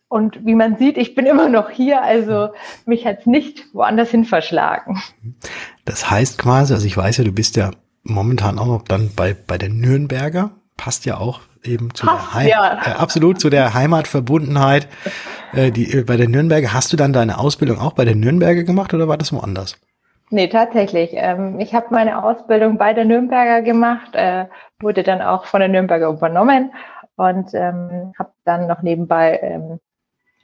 [0.09, 2.49] und wie man sieht, ich bin immer noch hier, also
[2.87, 5.03] mich hat es nicht woanders hin verschlagen.
[5.85, 7.71] Das heißt quasi, also ich weiß ja, du bist ja
[8.05, 12.35] momentan auch noch dann bei, bei der Nürnberger, passt ja auch eben zu Passt, der
[12.35, 12.79] Heim ja.
[12.87, 14.89] äh, absolut zu der Heimatverbundenheit.
[15.53, 18.65] Äh, die, äh, bei der Nürnberger, hast du dann deine Ausbildung auch bei der Nürnberger
[18.65, 19.79] gemacht oder war das woanders?
[20.31, 21.11] Nee, tatsächlich.
[21.15, 24.47] Ähm, ich habe meine Ausbildung bei der Nürnberger gemacht, äh,
[24.81, 26.73] wurde dann auch von der Nürnberger übernommen
[27.17, 29.81] und ähm, habe dann noch nebenbei ähm,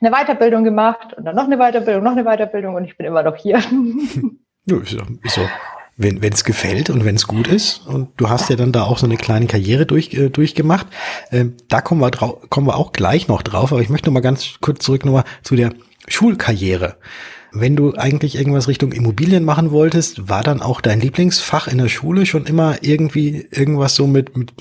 [0.00, 3.22] eine Weiterbildung gemacht und dann noch eine Weiterbildung, noch eine Weiterbildung und ich bin immer
[3.22, 3.58] noch hier.
[4.66, 5.42] ja, ist, ist so
[5.96, 7.86] wenn es gefällt und wenn es gut ist.
[7.86, 10.86] Und du hast ja dann da auch so eine kleine Karriere durch, äh, durchgemacht.
[11.30, 13.72] Ähm, da kommen wir, kommen wir auch gleich noch drauf.
[13.72, 15.72] Aber ich möchte noch mal ganz kurz zurück nochmal zu der
[16.08, 16.96] Schulkarriere.
[17.52, 21.88] Wenn du eigentlich irgendwas Richtung Immobilien machen wolltest, war dann auch dein Lieblingsfach in der
[21.88, 24.52] Schule schon immer irgendwie irgendwas so mit, mit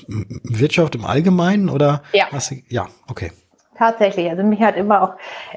[0.44, 2.04] Wirtschaft im Allgemeinen oder?
[2.12, 2.28] Ja.
[2.30, 3.32] Was, ja, okay.
[3.76, 4.28] Tatsächlich.
[4.30, 5.14] Also mich hat immer auch,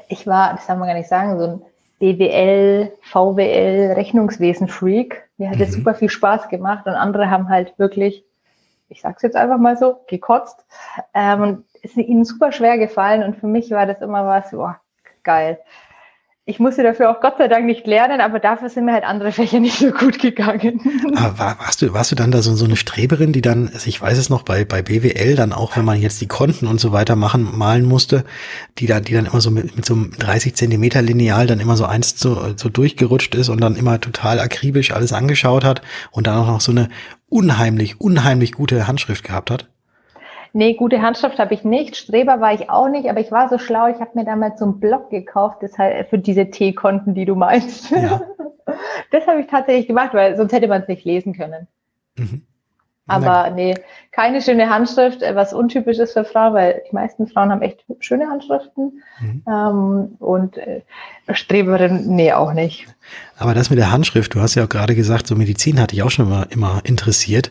[0.08, 1.62] ich war, das kann man gar nicht sagen, so ein
[1.98, 5.28] BWL, VWL, Rechnungswesen-Freak.
[5.36, 5.80] Mir hat es mhm.
[5.80, 8.24] super viel Spaß gemacht und andere haben halt wirklich,
[8.88, 10.64] ich sag's jetzt einfach mal so, gekotzt.
[11.14, 14.50] Ähm, und es ist ihnen super schwer gefallen und für mich war das immer was,
[14.50, 14.80] boah,
[15.22, 15.58] geil
[16.48, 19.32] ich musste dafür auch Gott sei Dank nicht lernen, aber dafür sind mir halt andere
[19.32, 20.80] Fächer nicht so gut gegangen.
[21.14, 23.86] Aber war, warst du, warst du dann da so, so eine Streberin, die dann, also
[23.86, 26.80] ich weiß es noch, bei, bei BWL dann auch, wenn man jetzt die Konten und
[26.80, 28.24] so weiter machen, malen musste,
[28.78, 31.76] die dann, die dann immer so mit, mit so einem 30 Zentimeter Lineal dann immer
[31.76, 35.82] so eins so, so durchgerutscht ist und dann immer total akribisch alles angeschaut hat
[36.12, 36.88] und dann auch noch so eine
[37.28, 39.68] unheimlich, unheimlich gute Handschrift gehabt hat?
[40.52, 41.96] Nee, gute Handschrift habe ich nicht.
[41.96, 44.64] Streber war ich auch nicht, aber ich war so schlau, ich habe mir damals so
[44.64, 47.90] einen Blog gekauft, das halt für diese T-Konten, die du meinst.
[47.90, 48.20] Ja.
[49.10, 51.68] Das habe ich tatsächlich gemacht, weil sonst hätte man es nicht lesen können.
[52.16, 52.42] Mhm.
[53.08, 53.74] Aber nee,
[54.12, 57.84] keine schöne Handschrift, äh, was untypisch ist für Frauen, weil die meisten Frauen haben echt
[58.00, 59.02] schöne Handschriften.
[59.20, 59.42] Mhm.
[59.48, 60.82] Ähm, und äh,
[61.32, 62.86] Streberin, nee, auch nicht.
[63.36, 66.02] Aber das mit der Handschrift, du hast ja auch gerade gesagt, so Medizin hatte ich
[66.02, 67.50] auch schon immer, immer interessiert.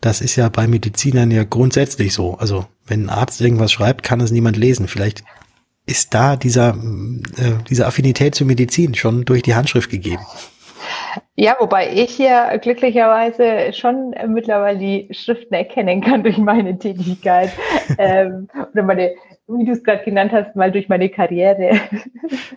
[0.00, 2.34] Das ist ja bei Medizinern ja grundsätzlich so.
[2.34, 4.88] Also wenn ein Arzt irgendwas schreibt, kann es niemand lesen.
[4.88, 5.24] Vielleicht
[5.86, 6.70] ist da dieser,
[7.36, 10.22] äh, diese Affinität zur Medizin schon durch die Handschrift gegeben.
[11.34, 17.50] Ja, wobei ich hier glücklicherweise schon mittlerweile die Schriften erkennen kann durch meine Tätigkeit.
[17.98, 19.14] ähm, oder meine,
[19.46, 21.80] wie du es gerade genannt hast, mal durch meine Karriere.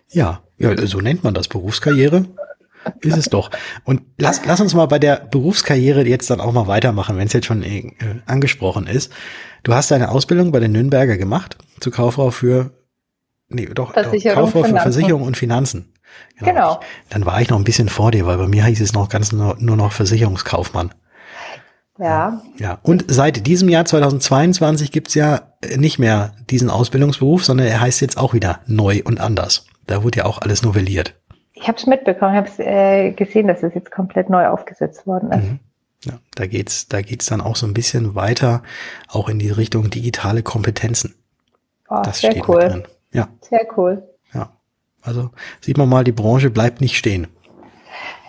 [0.09, 2.25] Ja, ja, so nennt man das Berufskarriere.
[3.01, 3.51] ist es doch.
[3.83, 7.33] Und lass, lass uns mal bei der Berufskarriere jetzt dann auch mal weitermachen, wenn es
[7.33, 7.91] jetzt schon äh,
[8.25, 9.11] angesprochen ist.
[9.63, 12.71] Du hast deine Ausbildung bei den Nürnberger gemacht zur Kauffrau für
[13.49, 15.93] nee, doch, Versicherung, Kauffrau für Versicherung und Finanzen.
[16.37, 16.51] Genau.
[16.51, 16.79] genau.
[16.81, 19.09] Ich, dann war ich noch ein bisschen vor dir, weil bei mir hieß es noch
[19.09, 20.93] ganz nur, nur noch Versicherungskaufmann.
[21.97, 22.41] Ja.
[22.57, 22.79] Ja.
[22.81, 25.41] Und seit diesem Jahr 2022 gibt's ja
[25.77, 29.65] nicht mehr diesen Ausbildungsberuf, sondern er heißt jetzt auch wieder neu und anders.
[29.85, 31.15] Da wurde ja auch alles novelliert.
[31.53, 35.05] Ich habe es mitbekommen, ich habe es äh, gesehen, dass es jetzt komplett neu aufgesetzt
[35.05, 35.43] worden ist.
[35.43, 35.59] Mhm.
[36.05, 38.63] Ja, da geht's, da geht's dann auch so ein bisschen weiter,
[39.07, 41.13] auch in die Richtung digitale Kompetenzen.
[41.87, 42.61] Oh, das sehr steht cool.
[42.61, 42.83] drin.
[43.13, 43.27] Ja.
[43.41, 44.01] Sehr cool.
[45.03, 47.27] Also sieht man mal, die Branche bleibt nicht stehen.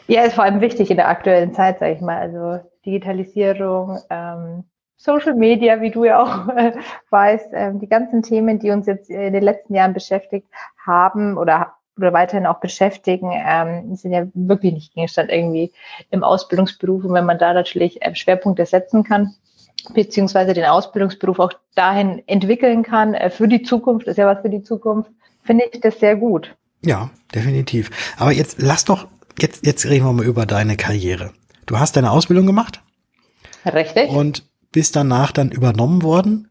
[0.06, 2.18] Ja, ist vor allem wichtig in der aktuellen Zeit, sage ich mal.
[2.18, 4.64] Also Digitalisierung, ähm,
[4.96, 6.72] Social Media, wie du ja auch äh,
[7.10, 10.46] weißt, ähm, die ganzen Themen, die uns jetzt in den letzten Jahren beschäftigt
[10.84, 15.72] haben oder oder weiterhin auch beschäftigen, ähm, sind ja wirklich nicht Gegenstand irgendwie
[16.10, 17.04] im Ausbildungsberuf.
[17.04, 19.34] Und wenn man da natürlich äh, Schwerpunkte setzen kann,
[19.92, 24.50] beziehungsweise den Ausbildungsberuf auch dahin entwickeln kann äh, für die Zukunft, ist ja was für
[24.50, 25.10] die Zukunft,
[25.42, 26.56] finde ich das sehr gut.
[26.84, 27.90] Ja, definitiv.
[28.16, 29.06] Aber jetzt lass doch,
[29.38, 31.32] jetzt, jetzt reden wir mal über deine Karriere.
[31.66, 32.82] Du hast deine Ausbildung gemacht.
[33.64, 34.10] Richtig.
[34.10, 36.48] Und bist danach dann übernommen worden.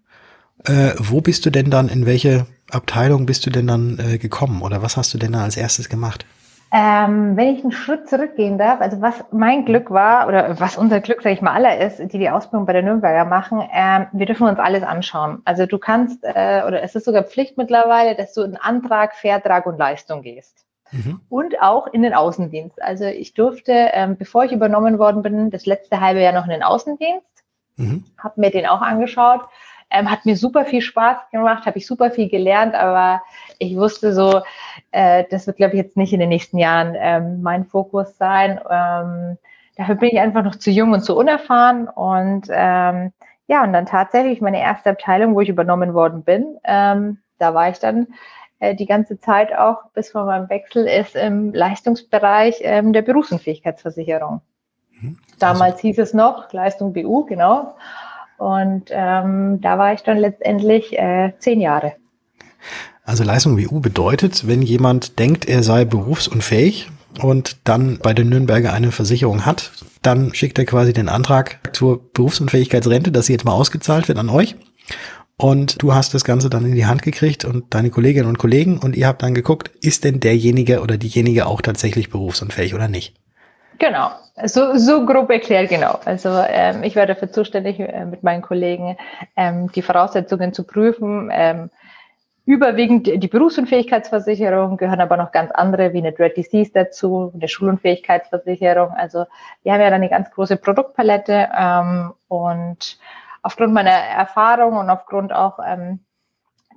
[0.64, 4.62] Äh, wo bist du denn dann, in welche Abteilung bist du denn dann äh, gekommen
[4.62, 6.26] oder was hast du denn da als erstes gemacht?
[6.74, 11.02] Ähm, wenn ich einen Schritt zurückgehen darf, also was mein Glück war oder was unser
[11.02, 14.26] Glück, sage ich mal, aller ist, die die Ausbildung bei der Nürnberger machen, ähm, wir
[14.26, 15.42] dürfen uns alles anschauen.
[15.44, 19.66] Also du kannst, äh, oder es ist sogar Pflicht mittlerweile, dass du in Antrag, Vertrag
[19.66, 20.66] und Leistung gehst.
[20.92, 21.20] Mhm.
[21.28, 22.82] Und auch in den Außendienst.
[22.82, 26.52] Also ich durfte, ähm, bevor ich übernommen worden bin, das letzte halbe Jahr noch in
[26.52, 27.44] den Außendienst,
[27.76, 28.06] mhm.
[28.18, 29.42] habe mir den auch angeschaut
[29.92, 33.22] ähm, hat mir super viel Spaß gemacht, habe ich super viel gelernt, aber
[33.60, 34.42] ich wusste so,
[34.92, 38.60] äh, das wird, glaube ich, jetzt nicht in den nächsten Jahren ähm, mein Fokus sein.
[38.70, 39.38] Ähm,
[39.76, 41.88] dafür bin ich einfach noch zu jung und zu unerfahren.
[41.88, 43.12] Und ähm,
[43.48, 47.70] ja, und dann tatsächlich meine erste Abteilung, wo ich übernommen worden bin, ähm, da war
[47.70, 48.08] ich dann
[48.60, 54.42] äh, die ganze Zeit auch bis vor meinem Wechsel ist im Leistungsbereich ähm, der Berufsunfähigkeitsversicherung.
[54.92, 55.18] Mhm.
[55.40, 55.82] Damals also.
[55.82, 57.76] hieß es noch Leistung BU, genau.
[58.42, 61.94] Und ähm, da war ich dann letztendlich äh, zehn Jahre.
[63.04, 66.90] Also Leistung WU bedeutet, wenn jemand denkt, er sei berufsunfähig
[67.22, 72.12] und dann bei der Nürnberger eine Versicherung hat, dann schickt er quasi den Antrag zur
[72.14, 74.56] Berufsunfähigkeitsrente, dass sie jetzt mal ausgezahlt wird an euch.
[75.38, 78.80] Und du hast das Ganze dann in die Hand gekriegt und deine Kolleginnen und Kollegen
[78.80, 83.14] und ihr habt dann geguckt, ist denn derjenige oder diejenige auch tatsächlich berufsunfähig oder nicht?
[83.82, 84.12] Genau,
[84.46, 86.00] so, so grob erklärt, genau.
[86.06, 88.96] Also ähm, ich werde dafür zuständig, äh, mit meinen Kollegen
[89.36, 91.32] ähm, die Voraussetzungen zu prüfen.
[91.34, 91.72] Ähm,
[92.46, 98.92] überwiegend die Berufsunfähigkeitsversicherung, gehören aber noch ganz andere wie eine Dread Disease dazu, eine Schulunfähigkeitsversicherung.
[98.92, 99.26] Also
[99.64, 103.00] wir haben ja dann eine ganz große Produktpalette ähm, und
[103.42, 106.02] aufgrund meiner Erfahrung und aufgrund auch ähm,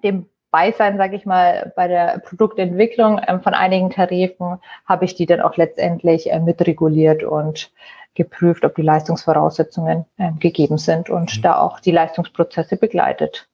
[0.03, 5.27] dem Beisein, sage ich mal, bei der Produktentwicklung ähm, von einigen Tarifen habe ich die
[5.27, 7.73] dann auch letztendlich äh, mitreguliert und
[8.15, 11.43] geprüft, ob die Leistungsvoraussetzungen ähm, gegeben sind und mhm.
[11.43, 13.49] da auch die Leistungsprozesse begleitet.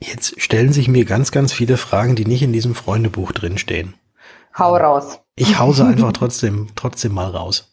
[0.00, 3.92] Jetzt stellen sich mir ganz, ganz viele Fragen, die nicht in diesem Freundebuch drinstehen.
[4.58, 5.20] Hau raus.
[5.36, 7.70] Ich hause einfach trotzdem, trotzdem mal raus.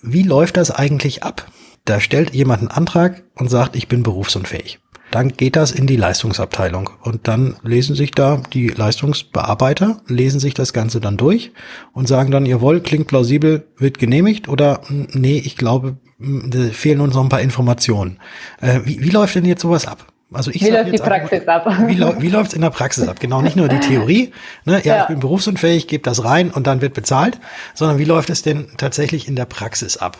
[0.00, 1.46] Wie läuft das eigentlich ab?
[1.84, 4.80] Da stellt jemand einen Antrag und sagt, ich bin berufsunfähig
[5.14, 10.54] dann geht das in die Leistungsabteilung und dann lesen sich da die Leistungsbearbeiter, lesen sich
[10.54, 11.52] das Ganze dann durch
[11.92, 17.00] und sagen dann, jawohl, klingt plausibel, wird genehmigt oder hm, nee, ich glaube, hm, fehlen
[17.00, 18.18] uns noch ein paar Informationen.
[18.60, 20.06] Äh, wie, wie läuft denn jetzt sowas ab?
[20.32, 21.66] Also ich wie läuft die Praxis ab?
[21.86, 23.20] Wie, wie läuft es in der Praxis ab?
[23.20, 24.32] Genau, nicht nur die Theorie,
[24.64, 25.02] ne, ja, ja.
[25.02, 27.38] ich bin berufsunfähig, gebe das rein und dann wird bezahlt,
[27.74, 30.16] sondern wie läuft es denn tatsächlich in der Praxis ab?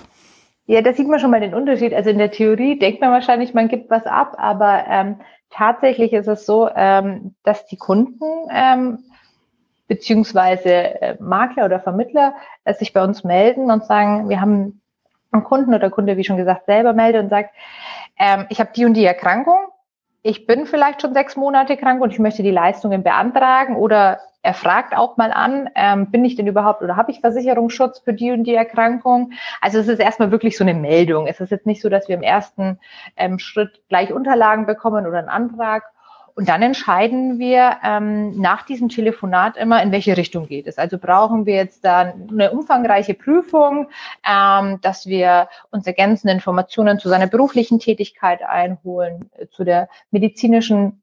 [0.66, 1.92] Ja, da sieht man schon mal den Unterschied.
[1.92, 5.20] Also in der Theorie denkt man wahrscheinlich, man gibt was ab, aber ähm,
[5.50, 8.98] tatsächlich ist es so, ähm, dass die Kunden ähm,
[9.88, 14.80] beziehungsweise äh, Makler oder Vermittler äh, sich bei uns melden und sagen, wir haben
[15.32, 17.50] einen Kunden oder Kunde, wie schon gesagt, selber meldet und sagt,
[18.18, 19.58] ähm, ich habe die und die Erkrankung,
[20.22, 24.54] ich bin vielleicht schon sechs Monate krank und ich möchte die Leistungen beantragen oder er
[24.54, 28.32] fragt auch mal an, ähm, bin ich denn überhaupt oder habe ich Versicherungsschutz für die
[28.32, 29.32] und die Erkrankung?
[29.60, 31.28] Also es ist erstmal wirklich so eine Meldung.
[31.28, 32.80] Es ist jetzt nicht so, dass wir im ersten
[33.16, 35.84] ähm, Schritt gleich Unterlagen bekommen oder einen Antrag.
[36.34, 40.78] Und dann entscheiden wir ähm, nach diesem Telefonat immer, in welche Richtung geht es.
[40.78, 43.88] Also brauchen wir jetzt da eine umfangreiche Prüfung,
[44.26, 51.02] ähm, dass wir uns ergänzende Informationen zu seiner beruflichen Tätigkeit einholen, äh, zu der medizinischen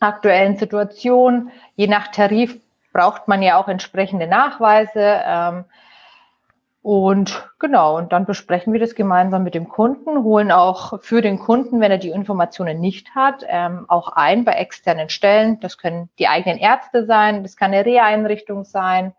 [0.00, 1.50] aktuellen Situation.
[1.74, 2.58] Je nach Tarif
[2.92, 5.22] braucht man ja auch entsprechende Nachweise.
[5.24, 5.64] Ähm,
[6.86, 11.40] Und genau, und dann besprechen wir das gemeinsam mit dem Kunden, holen auch für den
[11.40, 15.58] Kunden, wenn er die Informationen nicht hat, ähm, auch ein bei externen Stellen.
[15.58, 19.14] Das können die eigenen Ärzte sein, das kann eine Reha-Einrichtung sein,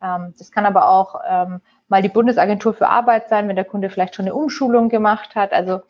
[0.00, 3.90] ähm, das kann aber auch ähm, mal die Bundesagentur für Arbeit sein, wenn der Kunde
[3.90, 5.52] vielleicht schon eine Umschulung gemacht hat.
[5.52, 5.80] Also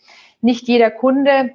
[0.40, 1.50] nicht jeder Kunde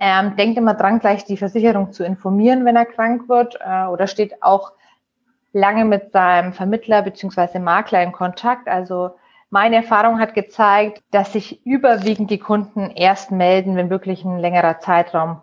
[0.00, 4.08] ähm, denkt immer dran, gleich die Versicherung zu informieren, wenn er krank wird äh, oder
[4.08, 4.72] steht auch
[5.52, 8.68] lange mit seinem Vermittler beziehungsweise Makler in Kontakt.
[8.68, 9.12] Also
[9.50, 14.78] meine Erfahrung hat gezeigt, dass sich überwiegend die Kunden erst melden, wenn wirklich ein längerer
[14.80, 15.40] Zeitraum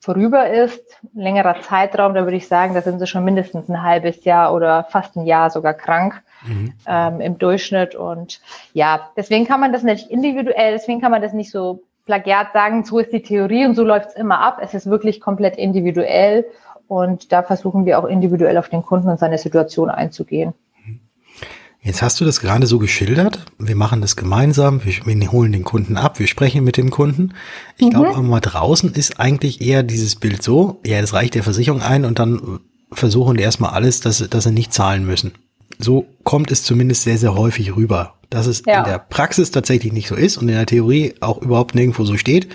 [0.00, 0.82] vorüber ist.
[1.02, 4.54] Ein längerer Zeitraum, da würde ich sagen, da sind sie schon mindestens ein halbes Jahr
[4.54, 6.72] oder fast ein Jahr sogar krank mhm.
[6.86, 7.96] ähm, im Durchschnitt.
[7.96, 8.40] Und
[8.72, 12.84] ja, deswegen kann man das nicht individuell, deswegen kann man das nicht so plagiat sagen,
[12.84, 14.60] so ist die Theorie und so läuft es immer ab.
[14.62, 16.46] Es ist wirklich komplett individuell
[16.88, 20.54] und da versuchen wir auch individuell auf den Kunden und seine Situation einzugehen.
[21.86, 23.38] Jetzt hast du das gerade so geschildert.
[23.60, 24.80] Wir machen das gemeinsam.
[24.84, 26.18] Wir, holen den Kunden ab.
[26.18, 27.32] Wir sprechen mit dem Kunden.
[27.78, 27.90] Ich mhm.
[27.90, 30.80] glaube, aber mal draußen ist eigentlich eher dieses Bild so.
[30.84, 32.58] Ja, das reicht der Versicherung ein und dann
[32.90, 35.34] versuchen die erstmal alles, dass, dass sie nicht zahlen müssen.
[35.78, 38.14] So kommt es zumindest sehr, sehr häufig rüber.
[38.30, 38.78] Dass es ja.
[38.78, 42.16] in der Praxis tatsächlich nicht so ist und in der Theorie auch überhaupt nirgendwo so
[42.16, 42.48] steht.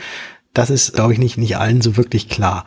[0.53, 2.65] Das ist, glaube ich, nicht, nicht allen so wirklich klar.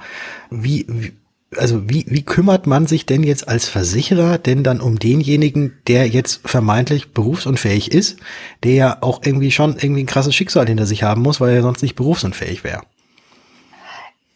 [0.50, 1.12] Wie, wie
[1.58, 6.06] also wie, wie kümmert man sich denn jetzt als Versicherer denn dann um denjenigen, der
[6.06, 8.20] jetzt vermeintlich berufsunfähig ist,
[8.62, 11.62] der ja auch irgendwie schon irgendwie ein krasses Schicksal hinter sich haben muss, weil er
[11.62, 12.82] sonst nicht berufsunfähig wäre?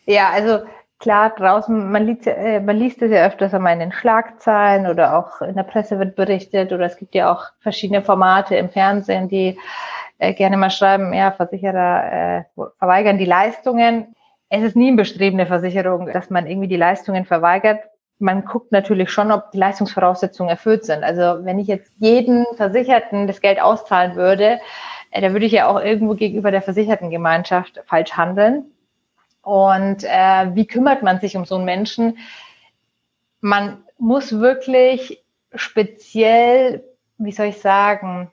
[0.06, 0.60] Ja, also
[0.98, 5.16] klar, draußen, man liest, äh, man liest es ja öfters einmal in den Schlagzeilen oder
[5.16, 9.28] auch in der Presse wird berichtet oder es gibt ja auch verschiedene Formate im Fernsehen,
[9.28, 9.58] die
[10.18, 14.14] äh, gerne mal schreiben, ja, Versicherer äh, verweigern die Leistungen
[14.48, 17.80] es ist nie ein Bestreben der Versicherung, dass man irgendwie die Leistungen verweigert.
[18.18, 21.04] Man guckt natürlich schon, ob die Leistungsvoraussetzungen erfüllt sind.
[21.04, 24.60] Also wenn ich jetzt jeden Versicherten das Geld auszahlen würde,
[25.10, 28.64] äh, da würde ich ja auch irgendwo gegenüber der Versichertengemeinschaft falsch handeln.
[29.42, 32.18] Und äh, wie kümmert man sich um so einen Menschen?
[33.40, 36.84] Man muss wirklich speziell,
[37.18, 38.30] wie soll ich sagen,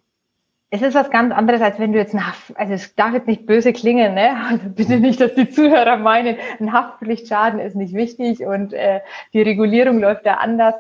[0.72, 3.28] es ist was ganz anderes, als wenn du jetzt ein Haft, also es darf jetzt
[3.28, 4.36] nicht böse klingen, ne?
[4.50, 9.02] Also bitte nicht, dass die Zuhörer meinen, ein Haftpflichtschaden ist nicht wichtig und äh,
[9.34, 10.76] die Regulierung läuft da anders.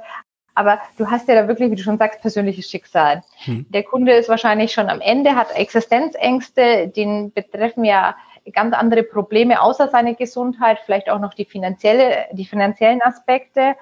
[0.57, 3.23] Aber du hast ja da wirklich, wie du schon sagst, persönliches Schicksal.
[3.43, 3.65] Hm.
[3.69, 8.15] Der Kunde ist wahrscheinlich schon am Ende, hat Existenzängste, den betreffen ja
[8.53, 13.75] ganz andere Probleme außer seine Gesundheit, vielleicht auch noch die finanzielle, die finanziellen Aspekte.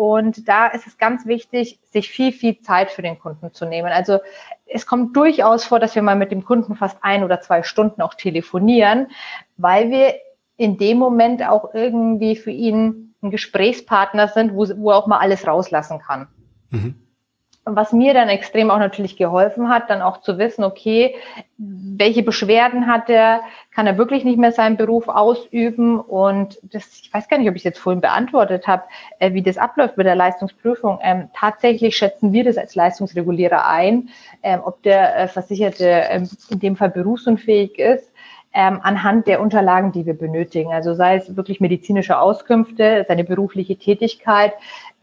[0.00, 3.92] Und da ist es ganz wichtig, sich viel, viel Zeit für den Kunden zu nehmen.
[3.92, 4.20] Also
[4.64, 8.00] es kommt durchaus vor, dass wir mal mit dem Kunden fast ein oder zwei Stunden
[8.00, 9.08] auch telefonieren,
[9.58, 10.14] weil wir
[10.56, 15.18] in dem Moment auch irgendwie für ihn ein Gesprächspartner sind, wo, wo er auch mal
[15.18, 16.28] alles rauslassen kann.
[16.70, 16.94] Mhm
[17.76, 21.14] was mir dann extrem auch natürlich geholfen hat, dann auch zu wissen, okay,
[21.56, 23.42] welche Beschwerden hat er,
[23.74, 27.54] kann er wirklich nicht mehr seinen Beruf ausüben und das, ich weiß gar nicht, ob
[27.54, 28.84] ich es jetzt vorhin beantwortet habe,
[29.18, 30.98] äh, wie das abläuft mit der Leistungsprüfung.
[31.02, 34.08] Ähm, tatsächlich schätzen wir das als Leistungsregulierer ein,
[34.42, 38.10] ähm, ob der äh, Versicherte ähm, in dem Fall berufsunfähig ist.
[38.52, 40.72] Ähm, anhand der Unterlagen, die wir benötigen.
[40.72, 44.54] Also sei es wirklich medizinische Auskünfte, seine berufliche Tätigkeit.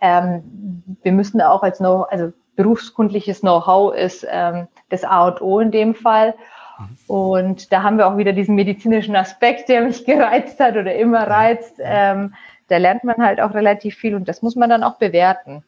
[0.01, 5.61] Ähm, wir müssen auch als no, also berufskundliches Know-how ist ähm, das A und O
[5.61, 6.33] in dem Fall.
[7.07, 11.25] Und da haben wir auch wieder diesen medizinischen Aspekt, der mich gereizt hat oder immer
[11.25, 11.75] reizt.
[11.79, 12.33] Ähm,
[12.67, 15.63] da lernt man halt auch relativ viel und das muss man dann auch bewerten.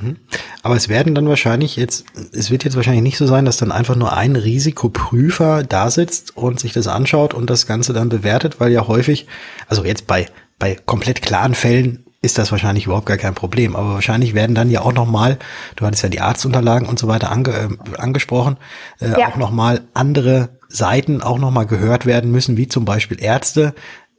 [0.00, 0.16] Mhm.
[0.62, 3.72] Aber es werden dann wahrscheinlich jetzt, es wird jetzt wahrscheinlich nicht so sein, dass dann
[3.72, 8.60] einfach nur ein Risikoprüfer da sitzt und sich das anschaut und das Ganze dann bewertet,
[8.60, 9.26] weil ja häufig,
[9.68, 10.26] also jetzt bei,
[10.58, 13.76] bei komplett klaren Fällen ist das wahrscheinlich überhaupt gar kein Problem.
[13.76, 15.38] Aber wahrscheinlich werden dann ja auch nochmal,
[15.76, 18.56] du hattest ja die Arztunterlagen und so weiter ange, äh, angesprochen,
[19.00, 19.28] äh, ja.
[19.28, 23.74] auch nochmal andere Seiten auch nochmal gehört werden müssen, wie zum Beispiel Ärzte.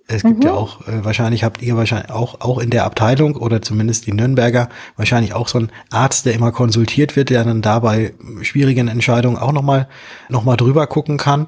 [0.07, 0.45] Es gibt mhm.
[0.45, 4.13] ja auch, äh, wahrscheinlich habt ihr wahrscheinlich auch, auch in der Abteilung oder zumindest die
[4.13, 9.37] Nürnberger, wahrscheinlich auch so ein Arzt, der immer konsultiert wird, der dann dabei schwierigen Entscheidungen
[9.37, 9.87] auch nochmal
[10.29, 11.47] noch mal drüber gucken kann.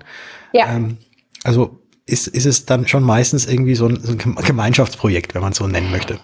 [0.53, 0.67] Ja.
[0.67, 0.97] Ähm,
[1.43, 5.51] also ist, ist es dann schon meistens irgendwie so ein, so ein Gemeinschaftsprojekt, wenn man
[5.51, 6.19] es so nennen möchte.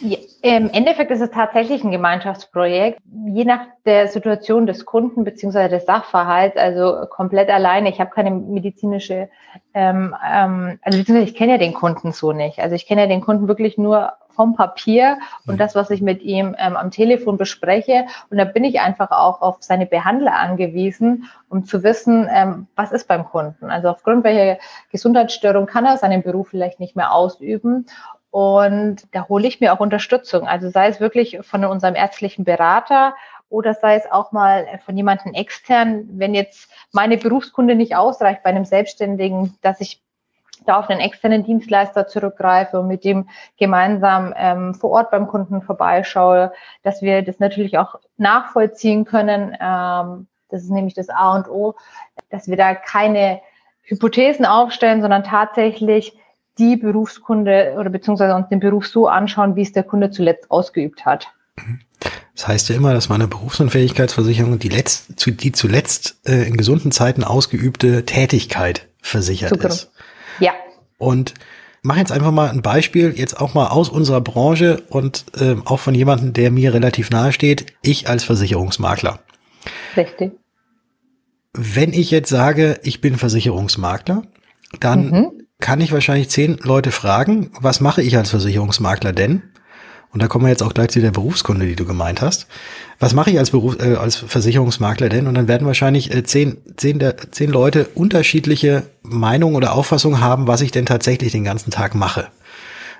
[0.00, 5.70] Ja, Im Endeffekt ist es tatsächlich ein Gemeinschaftsprojekt, je nach der Situation des Kunden beziehungsweise
[5.70, 7.88] des Sachverhalts, also komplett alleine.
[7.88, 9.28] Ich habe keine medizinische,
[9.74, 12.58] ähm, ähm, also beziehungsweise ich kenne ja den Kunden so nicht.
[12.58, 15.58] Also ich kenne ja den Kunden wirklich nur vom Papier und mhm.
[15.58, 18.04] das, was ich mit ihm ähm, am Telefon bespreche.
[18.30, 22.92] Und da bin ich einfach auch auf seine Behandler angewiesen, um zu wissen, ähm, was
[22.92, 23.70] ist beim Kunden.
[23.70, 24.60] Also aufgrund welcher
[24.92, 27.86] Gesundheitsstörung kann er seinen Beruf vielleicht nicht mehr ausüben.
[28.36, 30.46] Und da hole ich mir auch Unterstützung.
[30.46, 33.14] Also sei es wirklich von unserem ärztlichen Berater
[33.48, 38.50] oder sei es auch mal von jemandem extern, wenn jetzt meine Berufskunde nicht ausreicht bei
[38.50, 40.02] einem Selbstständigen, dass ich
[40.66, 45.62] da auf einen externen Dienstleister zurückgreife und mit dem gemeinsam ähm, vor Ort beim Kunden
[45.62, 49.56] vorbeischaue, dass wir das natürlich auch nachvollziehen können.
[49.58, 51.74] Ähm, das ist nämlich das A und O,
[52.28, 53.40] dass wir da keine
[53.80, 56.14] Hypothesen aufstellen, sondern tatsächlich
[56.58, 61.04] die Berufskunde oder beziehungsweise uns den Beruf so anschauen, wie es der Kunde zuletzt ausgeübt
[61.04, 61.28] hat.
[62.34, 67.24] Das heißt ja immer, dass meine Berufsunfähigkeitsversicherung die, letzt, die zuletzt äh, in gesunden Zeiten
[67.24, 69.68] ausgeübte Tätigkeit versichert Super.
[69.68, 69.90] ist.
[70.38, 70.52] Ja.
[70.98, 71.34] Und
[71.82, 75.78] mach jetzt einfach mal ein Beispiel, jetzt auch mal aus unserer Branche und äh, auch
[75.80, 79.20] von jemandem, der mir relativ nahe steht, ich als Versicherungsmakler.
[79.96, 80.32] Richtig.
[81.54, 84.24] Wenn ich jetzt sage, ich bin Versicherungsmakler,
[84.78, 85.45] dann mhm.
[85.60, 89.42] Kann ich wahrscheinlich zehn Leute fragen, was mache ich als Versicherungsmakler denn?
[90.12, 92.46] Und da kommen wir jetzt auch gleich zu der Berufskunde, die du gemeint hast.
[92.98, 95.26] Was mache ich als Beruf, äh, als Versicherungsmakler denn?
[95.26, 100.46] Und dann werden wahrscheinlich äh, zehn, zehn, der, zehn Leute unterschiedliche Meinungen oder Auffassungen haben,
[100.46, 102.28] was ich denn tatsächlich den ganzen Tag mache.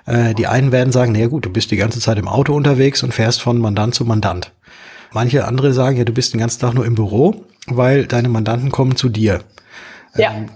[0.05, 3.01] Äh, die einen werden sagen, naja gut, du bist die ganze Zeit im Auto unterwegs
[3.01, 4.51] und fährst von Mandant zu Mandant.
[5.11, 8.69] Manche andere sagen, ja, du bist den ganzen Tag nur im Büro, weil deine Mandanten
[8.69, 9.41] kommen zu dir.
[10.15, 10.33] Ja.
[10.33, 10.49] Ähm,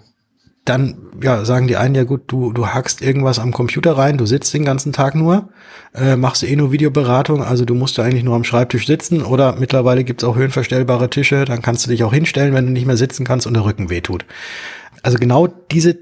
[0.72, 4.26] dann ja, sagen die einen, ja gut, du, du hackst irgendwas am Computer rein, du
[4.26, 5.50] sitzt den ganzen Tag nur,
[5.94, 9.58] äh, machst eh nur Videoberatung, also du musst ja eigentlich nur am Schreibtisch sitzen oder
[9.60, 12.98] mittlerweile gibt's auch höhenverstellbare Tische, dann kannst du dich auch hinstellen, wenn du nicht mehr
[12.98, 14.26] sitzen kannst und der Rücken wehtut.
[15.04, 16.00] Also genau diese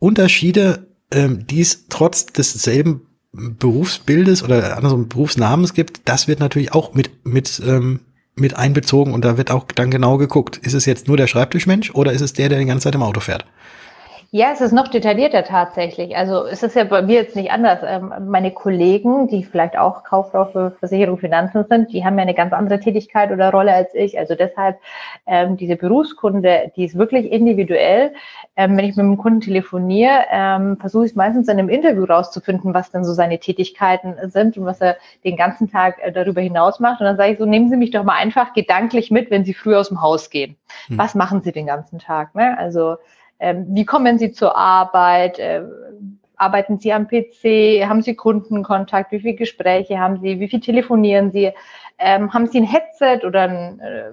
[0.00, 3.02] Unterschiede, ähm, die es trotz desselben
[3.32, 8.00] Berufsbildes oder andersrum Berufsnamens gibt, das wird natürlich auch mit, mit, ähm,
[8.34, 11.92] mit einbezogen und da wird auch dann genau geguckt, ist es jetzt nur der Schreibtischmensch
[11.92, 13.46] oder ist es der, der die ganze Zeit im Auto fährt?
[14.30, 16.14] Ja, es ist noch detaillierter tatsächlich.
[16.14, 17.78] Also es ist ja bei mir jetzt nicht anders.
[17.82, 22.34] Ähm, meine Kollegen, die vielleicht auch Kauffrau für Versicherung Finanzen sind, die haben ja eine
[22.34, 24.18] ganz andere Tätigkeit oder Rolle als ich.
[24.18, 24.80] Also deshalb
[25.26, 28.12] ähm, diese Berufskunde, die ist wirklich individuell.
[28.54, 32.90] Ähm, wenn ich mit einem Kunden telefoniere, versuche ich meistens in einem Interview rauszufinden, was
[32.90, 37.00] denn so seine Tätigkeiten sind und was er den ganzen Tag äh, darüber hinaus macht.
[37.00, 39.54] Und dann sage ich so, nehmen Sie mich doch mal einfach gedanklich mit, wenn Sie
[39.54, 40.56] früh aus dem Haus gehen.
[40.88, 40.98] Hm.
[40.98, 42.34] Was machen Sie den ganzen Tag?
[42.34, 42.58] Ne?
[42.58, 42.96] Also
[43.40, 45.38] wie kommen Sie zur Arbeit?
[45.38, 45.62] Äh,
[46.36, 47.86] arbeiten Sie am PC?
[47.88, 49.12] Haben Sie Kundenkontakt?
[49.12, 50.40] Wie viele Gespräche haben Sie?
[50.40, 51.52] Wie viel telefonieren Sie?
[51.98, 54.10] Ähm, haben Sie ein Headset oder ein äh,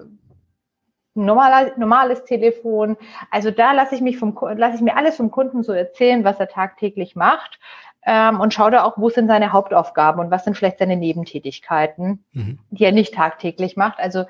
[1.14, 2.96] normaler, normales Telefon?
[3.30, 6.40] Also da lasse ich mich vom, lasse ich mir alles vom Kunden so erzählen, was
[6.40, 7.58] er tagtäglich macht.
[8.04, 12.24] Ähm, und schaue da auch, wo sind seine Hauptaufgaben und was sind vielleicht seine Nebentätigkeiten,
[12.32, 12.60] mhm.
[12.70, 13.98] die er nicht tagtäglich macht.
[13.98, 14.26] Also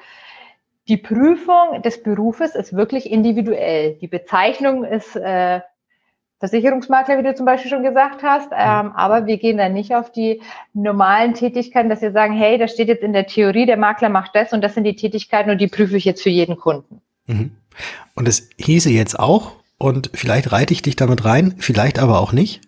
[0.88, 3.94] die Prüfung des Berufes ist wirklich individuell.
[4.00, 5.60] Die Bezeichnung ist äh,
[6.38, 10.12] Versicherungsmakler, wie du zum Beispiel schon gesagt hast, ähm, aber wir gehen dann nicht auf
[10.12, 10.42] die
[10.74, 14.34] normalen Tätigkeiten, dass wir sagen, hey, da steht jetzt in der Theorie, der Makler macht
[14.34, 17.00] das und das sind die Tätigkeiten und die prüfe ich jetzt für jeden Kunden.
[17.26, 17.52] Mhm.
[18.14, 22.32] Und es hieße jetzt auch, und vielleicht reite ich dich damit rein, vielleicht aber auch
[22.32, 22.60] nicht,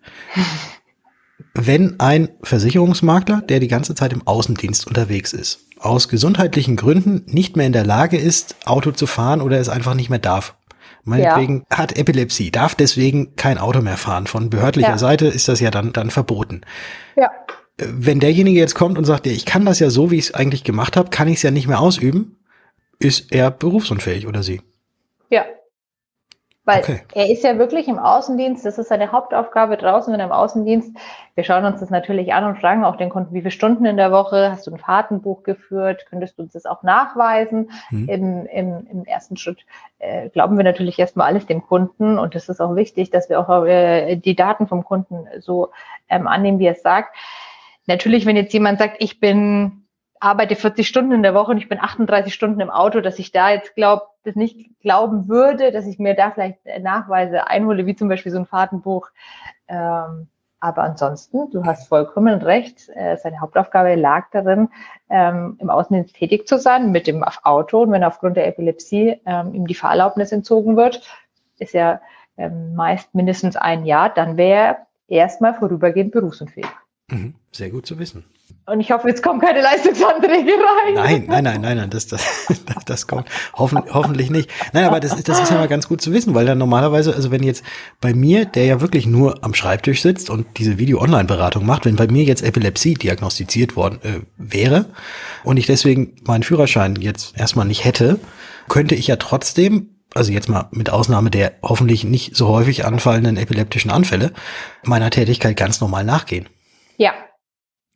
[1.55, 7.57] wenn ein Versicherungsmakler, der die ganze Zeit im Außendienst unterwegs ist, aus gesundheitlichen Gründen nicht
[7.57, 10.55] mehr in der Lage ist, Auto zu fahren oder es einfach nicht mehr darf.
[11.05, 11.79] Meinetwegen ja.
[11.79, 14.27] hat Epilepsie, darf deswegen kein Auto mehr fahren.
[14.27, 14.99] Von behördlicher ja.
[14.99, 16.63] Seite ist das ja dann, dann verboten.
[17.17, 17.31] Ja.
[17.79, 20.35] Wenn derjenige jetzt kommt und sagt, ja, ich kann das ja so, wie ich es
[20.35, 22.37] eigentlich gemacht habe, kann ich es ja nicht mehr ausüben,
[22.99, 24.61] ist er berufsunfähig oder sie?
[25.31, 25.45] Ja,
[26.69, 27.01] weil okay.
[27.15, 30.95] er ist ja wirklich im Außendienst, das ist seine Hauptaufgabe draußen, wenn er im Außendienst.
[31.35, 33.97] Wir schauen uns das natürlich an und fragen auch den Kunden, wie viele Stunden in
[33.97, 36.05] der Woche hast du ein Fahrtenbuch geführt?
[36.11, 37.71] Könntest du uns das auch nachweisen?
[37.91, 38.09] Mhm.
[38.11, 39.65] Im, im, Im ersten Schritt
[39.99, 43.41] äh, glauben wir natürlich erstmal alles dem Kunden und es ist auch wichtig, dass wir
[43.41, 45.71] auch äh, die Daten vom Kunden so
[46.11, 47.17] ähm, annehmen, wie er es sagt.
[47.87, 49.88] Natürlich, wenn jetzt jemand sagt, ich bin
[50.21, 53.33] arbeite 40 Stunden in der Woche und ich bin 38 Stunden im Auto, dass ich
[53.33, 57.97] da jetzt glaub, das nicht glauben würde, dass ich mir da vielleicht Nachweise einhole, wie
[57.97, 59.09] zum Beispiel so ein Fahrtenbuch.
[59.69, 60.29] Ähm,
[60.61, 64.69] aber ansonsten, du hast vollkommen recht, äh, seine Hauptaufgabe lag darin,
[65.09, 67.83] ähm, im Außendienst tätig zu sein mit dem Auto.
[67.83, 71.03] Und wenn aufgrund der Epilepsie ähm, ihm die Fahrerlaubnis entzogen wird,
[71.59, 72.01] ist ja
[72.37, 76.69] ähm, meist mindestens ein Jahr, dann wäre er erstmal vorübergehend berufsunfähig.
[77.11, 78.25] Mhm, sehr gut zu wissen.
[78.67, 80.95] Und ich hoffe, jetzt kommen keine Leistungsanträge rein.
[80.95, 82.23] Nein, nein, nein, nein, nein, das, das,
[82.87, 84.51] das kommt hoffen, hoffentlich nicht.
[84.75, 87.31] Nein, aber das, das ist ja mal ganz gut zu wissen, weil dann normalerweise, also
[87.31, 87.65] wenn jetzt
[88.03, 92.09] bei mir, der ja wirklich nur am Schreibtisch sitzt und diese Video-Online-Beratung macht, wenn bei
[92.09, 94.87] mir jetzt Epilepsie diagnostiziert worden äh, wäre
[95.45, 98.21] und ich deswegen meinen Führerschein jetzt erstmal nicht hätte,
[98.69, 103.37] könnte ich ja trotzdem also jetzt mal mit Ausnahme der hoffentlich nicht so häufig anfallenden
[103.37, 104.33] epileptischen Anfälle,
[104.85, 106.49] meiner Tätigkeit ganz normal nachgehen.
[106.99, 107.15] Ja,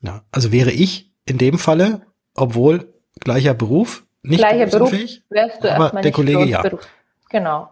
[0.03, 2.03] ja, also wäre ich in dem Falle,
[2.35, 4.93] obwohl gleicher Beruf, nicht Gleicher Beruf
[5.31, 6.63] wärst du aber der Kollege ja.
[6.63, 6.87] Beruf.
[7.31, 7.71] Genau.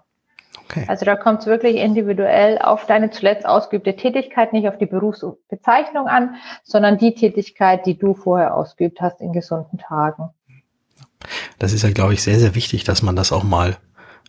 [0.64, 0.84] Okay.
[0.88, 6.06] Also da kommt es wirklich individuell auf deine zuletzt ausgeübte Tätigkeit, nicht auf die Berufsbezeichnung
[6.06, 10.30] an, sondern die Tätigkeit, die du vorher ausgeübt hast in gesunden Tagen.
[11.58, 13.76] Das ist ja, glaube ich, sehr, sehr wichtig, dass man das auch mal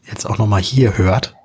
[0.03, 1.35] jetzt auch nochmal hier hört.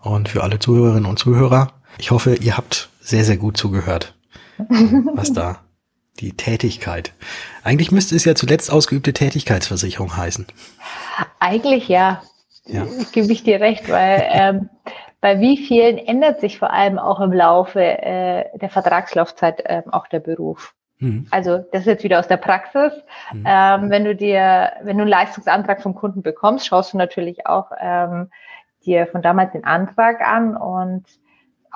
[0.00, 4.15] Und für alle Zuhörerinnen und Zuhörer, ich hoffe, ihr habt sehr, sehr gut zugehört,
[4.58, 5.60] was da
[6.20, 7.12] die Tätigkeit.
[7.62, 10.46] Eigentlich müsste es ja zuletzt ausgeübte Tätigkeitsversicherung heißen.
[11.40, 12.22] Eigentlich ja.
[12.64, 12.86] ja.
[13.12, 14.70] Gebe ich dir recht, weil ähm,
[15.20, 20.06] bei wie vielen ändert sich vor allem auch im Laufe äh, der Vertragslaufzeit äh, auch
[20.06, 20.74] der Beruf.
[20.98, 21.26] Mhm.
[21.30, 22.92] Also das ist jetzt wieder aus der Praxis.
[23.32, 23.44] Mhm.
[23.46, 27.70] Ähm, wenn du dir, wenn du einen Leistungsantrag vom Kunden bekommst, schaust du natürlich auch
[27.78, 28.30] ähm,
[28.84, 31.04] dir von damals den Antrag an und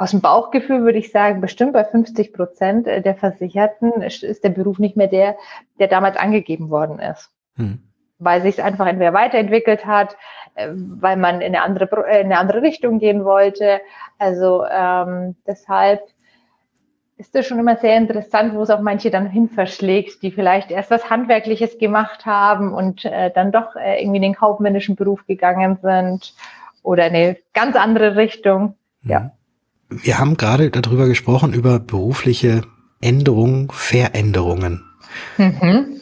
[0.00, 4.78] aus dem Bauchgefühl würde ich sagen, bestimmt bei 50 Prozent der Versicherten ist der Beruf
[4.78, 5.36] nicht mehr der,
[5.78, 7.30] der damals angegeben worden ist.
[7.56, 7.82] Mhm.
[8.18, 10.16] Weil sich es einfach entweder weiterentwickelt hat,
[10.54, 11.84] äh, weil man in eine andere,
[12.18, 13.82] in eine andere Richtung gehen wollte.
[14.18, 16.00] Also ähm, deshalb
[17.18, 20.70] ist das schon immer sehr interessant, wo es auch manche dann hin verschlägt, die vielleicht
[20.70, 25.26] erst was Handwerkliches gemacht haben und äh, dann doch äh, irgendwie in den kaufmännischen Beruf
[25.26, 26.32] gegangen sind
[26.82, 28.76] oder in eine ganz andere Richtung.
[29.02, 29.32] Ja.
[29.90, 32.62] Wir haben gerade darüber gesprochen, über berufliche
[33.00, 34.84] Änderungen, Veränderungen.
[35.36, 36.00] Mhm.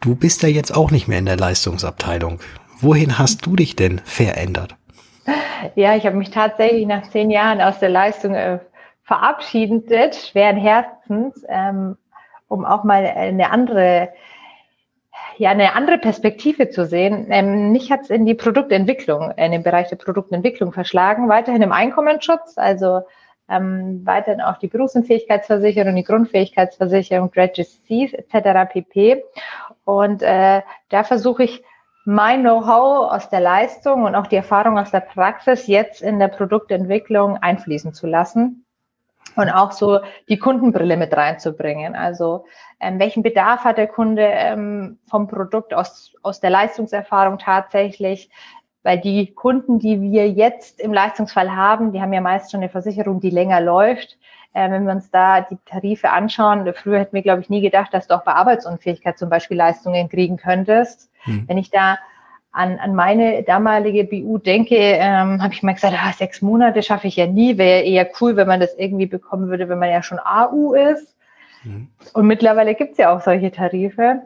[0.00, 2.40] Du bist ja jetzt auch nicht mehr in der Leistungsabteilung.
[2.80, 4.76] Wohin hast du dich denn verändert?
[5.74, 8.58] Ja, ich habe mich tatsächlich nach zehn Jahren aus der Leistung äh,
[9.02, 11.96] verabschiedet, schweren Herzens, ähm,
[12.48, 14.10] um auch mal eine andere,
[15.38, 17.26] ja, eine andere Perspektive zu sehen.
[17.30, 21.72] Ähm, mich hat es in die Produktentwicklung, in den Bereich der Produktentwicklung verschlagen, weiterhin im
[21.72, 23.02] Einkommensschutz, also
[23.48, 28.70] ähm, weiterhin auch die Berufsunfähigkeitsversicherung, die Grundfähigkeitsversicherung, Registries etc.
[28.72, 29.22] pp.
[29.84, 31.62] Und äh, da versuche ich
[32.04, 36.28] mein Know-how aus der Leistung und auch die Erfahrung aus der Praxis jetzt in der
[36.28, 38.65] Produktentwicklung einfließen zu lassen
[39.36, 41.94] und auch so die Kundenbrille mit reinzubringen.
[41.94, 42.46] Also
[42.80, 48.30] ähm, welchen Bedarf hat der Kunde ähm, vom Produkt aus, aus der Leistungserfahrung tatsächlich?
[48.82, 52.68] Weil die Kunden, die wir jetzt im Leistungsfall haben, die haben ja meist schon eine
[52.68, 54.16] Versicherung, die länger läuft.
[54.52, 57.92] Äh, wenn wir uns da die Tarife anschauen, früher hätten wir, glaube ich, nie gedacht,
[57.92, 61.10] dass du auch bei Arbeitsunfähigkeit zum Beispiel Leistungen kriegen könntest.
[61.24, 61.44] Hm.
[61.46, 61.98] Wenn ich da
[62.56, 67.06] an, an meine damalige BU denke, ähm, habe ich mal gesagt, ah, sechs Monate schaffe
[67.06, 67.58] ich ja nie.
[67.58, 71.14] Wäre eher cool, wenn man das irgendwie bekommen würde, wenn man ja schon AU ist.
[71.64, 71.88] Mhm.
[72.14, 74.22] Und mittlerweile gibt es ja auch solche Tarife.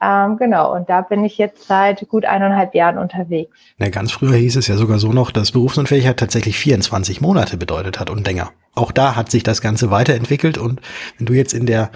[0.00, 3.56] Ähm, genau, und da bin ich jetzt seit gut eineinhalb Jahren unterwegs.
[3.78, 8.00] Na, ganz früher hieß es ja sogar so noch, dass Berufsunfähigkeit tatsächlich 24 Monate bedeutet
[8.00, 8.50] hat und länger.
[8.74, 10.80] Auch da hat sich das Ganze weiterentwickelt und
[11.16, 11.90] wenn du jetzt in der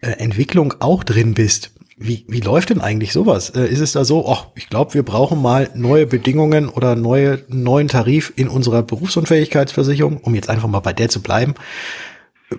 [0.00, 1.72] äh, Entwicklung auch drin bist,
[2.06, 3.50] wie, wie läuft denn eigentlich sowas?
[3.50, 7.44] Äh, ist es da so, ach, ich glaube, wir brauchen mal neue Bedingungen oder neue,
[7.48, 11.54] neuen Tarif in unserer Berufsunfähigkeitsversicherung, um jetzt einfach mal bei der zu bleiben.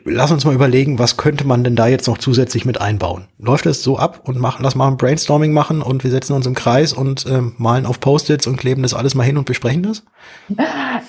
[0.03, 3.27] Lass uns mal überlegen, was könnte man denn da jetzt noch zusätzlich mit einbauen?
[3.37, 6.45] Läuft das so ab und machen, lass mal ein Brainstorming machen und wir setzen uns
[6.45, 9.83] im Kreis und äh, malen auf Post-its und kleben das alles mal hin und besprechen
[9.83, 10.03] das?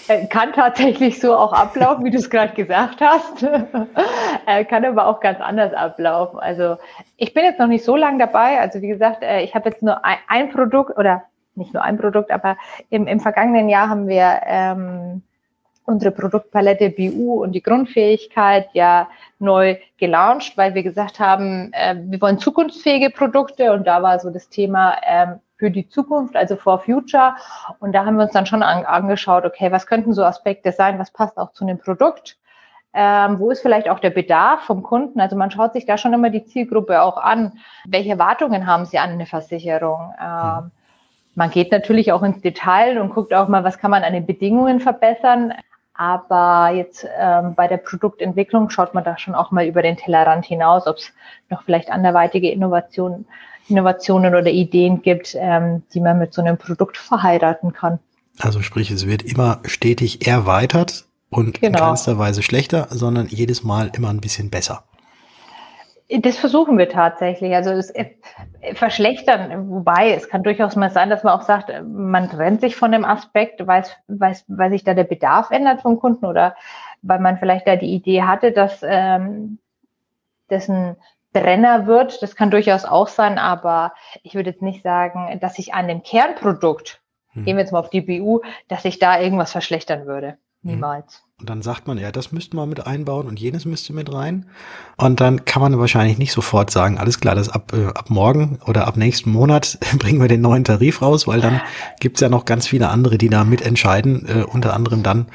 [0.09, 3.45] Äh, kann tatsächlich so auch ablaufen, wie du es gerade gesagt hast.
[4.47, 6.39] Äh, kann aber auch ganz anders ablaufen.
[6.39, 6.77] Also
[7.17, 8.61] ich bin jetzt noch nicht so lange dabei.
[8.61, 11.25] Also wie gesagt, äh, ich habe jetzt nur ein, ein, Produkt oder
[11.57, 12.57] nicht nur ein Produkt, aber
[12.89, 15.23] im, im vergangenen Jahr haben wir ähm,
[15.87, 19.09] unsere Produktpalette BU und die Grundfähigkeit ja
[19.39, 24.31] neu gelauncht, weil wir gesagt haben, äh, wir wollen zukunftsfähige Produkte und da war so
[24.31, 27.35] das Thema ähm, für die Zukunft, also for future.
[27.79, 30.99] Und da haben wir uns dann schon an, angeschaut, okay, was könnten so Aspekte sein,
[30.99, 32.37] was passt auch zu einem Produkt?
[32.93, 35.21] Ähm, wo ist vielleicht auch der Bedarf vom Kunden?
[35.21, 37.59] Also man schaut sich da schon immer die Zielgruppe auch an.
[37.87, 40.15] Welche Erwartungen haben sie an eine Versicherung?
[40.21, 40.71] Ähm,
[41.35, 44.25] man geht natürlich auch ins Detail und guckt auch mal, was kann man an den
[44.25, 45.53] Bedingungen verbessern.
[45.97, 50.45] Aber jetzt ähm, bei der Produktentwicklung schaut man da schon auch mal über den Tellerrand
[50.45, 51.13] hinaus, ob es
[51.49, 53.27] noch vielleicht anderweitige Innovationen,
[53.69, 57.99] Innovationen oder Ideen gibt, ähm, die man mit so einem Produkt verheiraten kann.
[58.39, 61.79] Also sprich, es wird immer stetig erweitert und genau.
[61.79, 64.85] in keinster Weise schlechter, sondern jedes Mal immer ein bisschen besser.
[66.09, 67.53] Das versuchen wir tatsächlich.
[67.55, 68.11] Also es äh,
[68.75, 72.93] verschlechtern, wobei es kann durchaus mal sein, dass man auch sagt, man trennt sich von
[72.93, 76.55] dem Aspekt, weil, weil, weil sich da der Bedarf ändert vom Kunden oder
[77.03, 79.59] weil man vielleicht da die Idee hatte, dass ähm,
[80.49, 80.97] das ein
[81.33, 82.23] Brenner wird.
[82.23, 83.93] Das kann durchaus auch sein, aber
[84.23, 87.03] ich würde jetzt nicht sagen, dass ich an dem Kernprodukt,
[87.33, 87.45] hm.
[87.45, 90.39] gehen wir jetzt mal auf die BU, dass ich da irgendwas verschlechtern würde.
[90.67, 91.23] Niemals.
[91.39, 94.47] Und dann sagt man, ja, das müsste man mit einbauen und jenes müsste mit rein.
[94.97, 98.59] Und dann kann man wahrscheinlich nicht sofort sagen, alles klar, das ab, äh, ab morgen
[98.67, 101.61] oder ab nächsten Monat bringen wir den neuen Tarif raus, weil dann
[102.01, 105.27] gibt's ja noch ganz viele andere, die da mitentscheiden, äh, unter anderem dann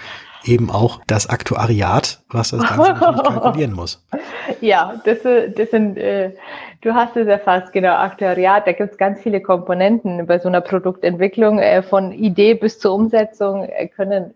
[0.44, 4.04] eben auch das Aktuariat, was das Ganze natürlich kalkulieren muss.
[4.60, 6.32] Ja, das, das sind, äh,
[6.82, 10.62] du hast es erfasst, genau, Aktuariat, da gibt es ganz viele Komponenten bei so einer
[10.62, 14.34] Produktentwicklung, äh, von Idee bis zur Umsetzung äh, können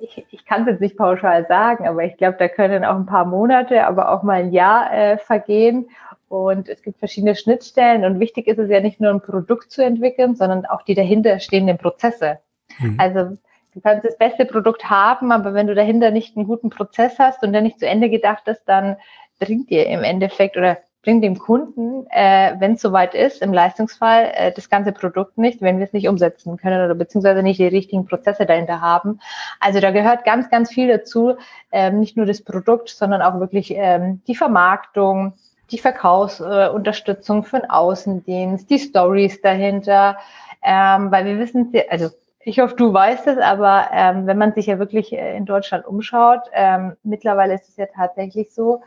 [0.00, 3.06] ich, ich kann es jetzt nicht pauschal sagen, aber ich glaube, da können auch ein
[3.06, 5.88] paar Monate, aber auch mal ein Jahr äh, vergehen.
[6.28, 8.04] Und es gibt verschiedene Schnittstellen.
[8.04, 11.78] Und wichtig ist es ja nicht nur ein Produkt zu entwickeln, sondern auch die dahinterstehenden
[11.78, 12.38] Prozesse.
[12.78, 12.96] Mhm.
[12.98, 13.38] Also
[13.74, 17.42] du kannst das beste Produkt haben, aber wenn du dahinter nicht einen guten Prozess hast
[17.42, 18.96] und der nicht zu Ende gedacht ist, dann
[19.38, 20.78] bringt dir im Endeffekt oder
[21.08, 25.62] bringt dem Kunden, äh, wenn es soweit ist, im Leistungsfall äh, das ganze Produkt nicht,
[25.62, 29.18] wenn wir es nicht umsetzen können oder beziehungsweise nicht die richtigen Prozesse dahinter haben.
[29.58, 31.36] Also da gehört ganz, ganz viel dazu,
[31.72, 35.32] ähm, nicht nur das Produkt, sondern auch wirklich ähm, die Vermarktung,
[35.70, 40.18] die Verkaufsunterstützung äh, für den Außendienst, die Stories dahinter,
[40.62, 44.66] ähm, weil wir wissen, also ich hoffe, du weißt es, aber ähm, wenn man sich
[44.66, 48.82] ja wirklich äh, in Deutschland umschaut, ähm, mittlerweile ist es ja tatsächlich so,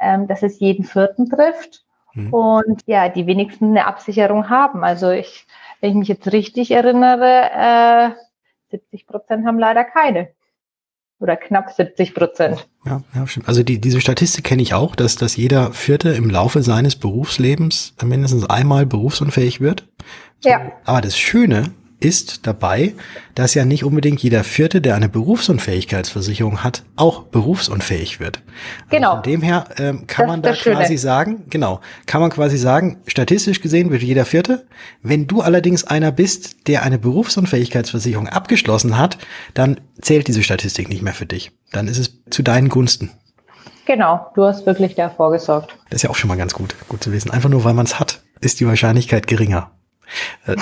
[0.00, 1.84] ähm, dass es jeden Vierten trifft
[2.14, 2.32] mhm.
[2.32, 4.84] und ja, die wenigsten eine Absicherung haben.
[4.84, 5.46] Also ich,
[5.80, 8.10] wenn ich mich jetzt richtig erinnere, äh,
[8.70, 10.28] 70 Prozent haben leider keine.
[11.18, 12.66] Oder knapp 70 Prozent.
[12.86, 13.46] Ja, ja, stimmt.
[13.46, 17.94] Also die, diese Statistik kenne ich auch, dass, dass jeder Vierte im Laufe seines Berufslebens
[18.02, 19.86] mindestens einmal berufsunfähig wird.
[20.38, 20.72] So, ja.
[20.86, 22.94] Aber das Schöne ist dabei,
[23.34, 28.38] dass ja nicht unbedingt jeder Vierte, der eine Berufsunfähigkeitsversicherung hat, auch berufsunfähig wird.
[28.38, 29.14] Also genau.
[29.14, 30.98] von dem her ähm, kann das man da quasi Schöne.
[30.98, 34.66] sagen, genau, kann man quasi sagen, statistisch gesehen wird jeder Vierte.
[35.02, 39.18] Wenn du allerdings einer bist, der eine Berufsunfähigkeitsversicherung abgeschlossen hat,
[39.54, 41.52] dann zählt diese Statistik nicht mehr für dich.
[41.70, 43.10] Dann ist es zu deinen Gunsten.
[43.86, 45.76] Genau, du hast wirklich davor gesorgt.
[45.90, 47.30] Das ist ja auch schon mal ganz gut, gut zu wissen.
[47.30, 49.72] Einfach nur, weil man es hat, ist die Wahrscheinlichkeit geringer.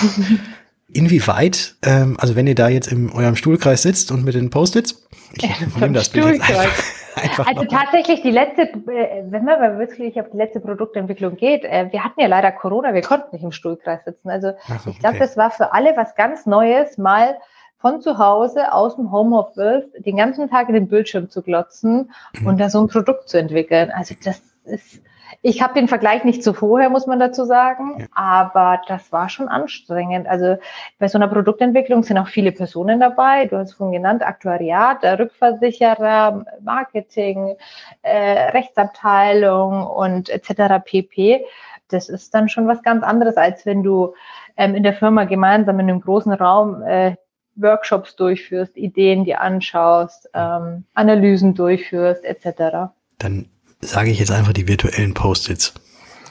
[0.93, 5.07] Inwieweit, ähm, also wenn ihr da jetzt in eurem Stuhlkreis sitzt und mit den Post-its,
[5.35, 5.43] ich
[5.77, 6.85] nehme das Bild jetzt einfach,
[7.17, 11.65] einfach Also tatsächlich die letzte, äh, wenn man mal wirklich auf die letzte Produktentwicklung geht,
[11.65, 14.31] äh, wir hatten ja leider Corona, wir konnten nicht im Stuhlkreis sitzen.
[14.31, 15.27] Also so, ich glaube, okay.
[15.27, 17.37] das war für alle was ganz Neues, mal
[17.77, 22.47] von zu Hause aus dem Homeoffice den ganzen Tag in den Bildschirm zu glotzen mhm.
[22.47, 23.91] und da so ein Produkt zu entwickeln.
[23.91, 25.03] Also das ist
[25.41, 28.07] ich habe den Vergleich nicht zu vorher, muss man dazu sagen, ja.
[28.13, 30.27] aber das war schon anstrengend.
[30.27, 30.57] Also
[30.99, 33.47] bei so einer Produktentwicklung sind auch viele Personen dabei.
[33.47, 37.57] Du hast vorhin genannt, Aktuariat, Rückversicherer, Marketing,
[38.03, 40.85] äh, Rechtsabteilung und etc.
[40.85, 41.45] pp.
[41.89, 44.15] Das ist dann schon was ganz anderes, als wenn du
[44.57, 47.15] ähm, in der Firma gemeinsam in einem großen Raum äh,
[47.55, 52.91] Workshops durchführst, Ideen dir anschaust, ähm, Analysen durchführst, etc.
[53.19, 53.47] Dann
[53.81, 55.75] sage ich jetzt einfach die virtuellen Post-its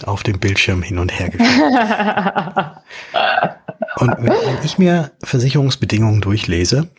[0.05, 1.31] auf dem Bildschirm hin und her
[3.97, 6.89] und wenn, wenn ich mir Versicherungsbedingungen durchlese,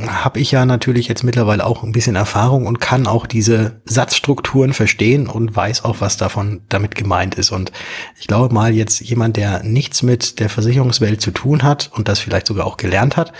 [0.00, 4.72] habe ich ja natürlich jetzt mittlerweile auch ein bisschen Erfahrung und kann auch diese Satzstrukturen
[4.72, 7.52] verstehen und weiß auch, was davon damit gemeint ist.
[7.52, 7.70] Und
[8.18, 12.18] ich glaube mal jetzt jemand, der nichts mit der Versicherungswelt zu tun hat und das
[12.18, 13.32] vielleicht sogar auch gelernt hat,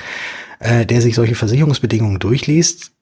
[0.60, 2.92] äh, der sich solche Versicherungsbedingungen durchliest,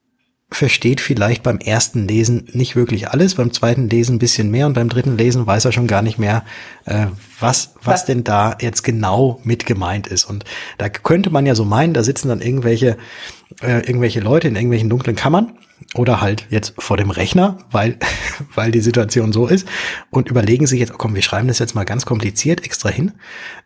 [0.55, 4.73] versteht vielleicht beim ersten Lesen nicht wirklich alles, beim zweiten Lesen ein bisschen mehr und
[4.73, 6.43] beim dritten Lesen weiß er schon gar nicht mehr,
[6.85, 7.07] äh,
[7.39, 10.25] was, was denn da jetzt genau mit gemeint ist.
[10.25, 10.45] Und
[10.77, 12.97] da könnte man ja so meinen, da sitzen dann irgendwelche,
[13.61, 15.53] äh, irgendwelche Leute in irgendwelchen dunklen Kammern
[15.95, 17.97] oder halt jetzt vor dem Rechner, weil,
[18.55, 19.67] weil die Situation so ist
[20.09, 23.13] und überlegen sich jetzt, oh komm, wir schreiben das jetzt mal ganz kompliziert extra hin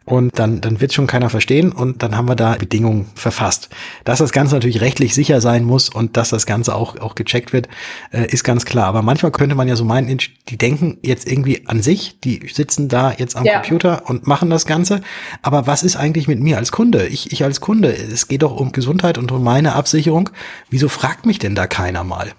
[0.08, 3.68] und dann, dann wird schon keiner verstehen und dann haben wir da Bedingungen verfasst.
[4.05, 7.51] Dass das Ganze natürlich rechtlich sicher sein muss und dass das Ganze auch, auch gecheckt
[7.51, 7.68] wird,
[8.12, 8.86] äh, ist ganz klar.
[8.86, 12.88] Aber manchmal könnte man ja so meinen, die denken jetzt irgendwie an sich, die sitzen
[12.88, 13.55] da jetzt am ja.
[13.55, 15.01] Computer und machen das Ganze.
[15.41, 17.05] Aber was ist eigentlich mit mir als Kunde?
[17.08, 20.30] Ich, ich als Kunde, es geht doch um Gesundheit und um meine Absicherung.
[20.70, 22.31] Wieso fragt mich denn da keiner mal?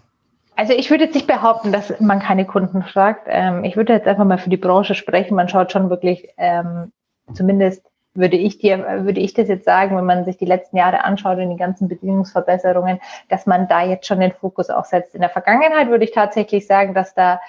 [0.56, 3.26] Also ich würde jetzt nicht behaupten, dass man keine Kunden fragt.
[3.28, 5.36] Ähm, ich würde jetzt einfach mal für die Branche sprechen.
[5.36, 6.90] Man schaut schon wirklich ähm,
[7.34, 7.84] Zumindest
[8.14, 11.38] würde ich dir, würde ich das jetzt sagen, wenn man sich die letzten Jahre anschaut
[11.38, 12.98] und die ganzen Bedingungsverbesserungen,
[13.28, 15.14] dass man da jetzt schon den Fokus auch setzt.
[15.14, 17.40] In der Vergangenheit würde ich tatsächlich sagen, dass da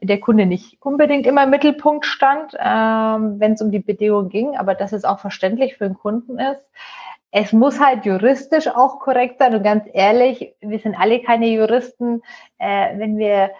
[0.00, 4.56] der Kunde nicht unbedingt immer im Mittelpunkt stand, ähm, wenn es um die Bedingungen ging,
[4.56, 6.64] aber dass es auch verständlich für den Kunden ist.
[7.38, 12.22] Es muss halt juristisch auch korrekt sein und ganz ehrlich, wir sind alle keine Juristen.
[12.56, 13.50] Äh, wenn wir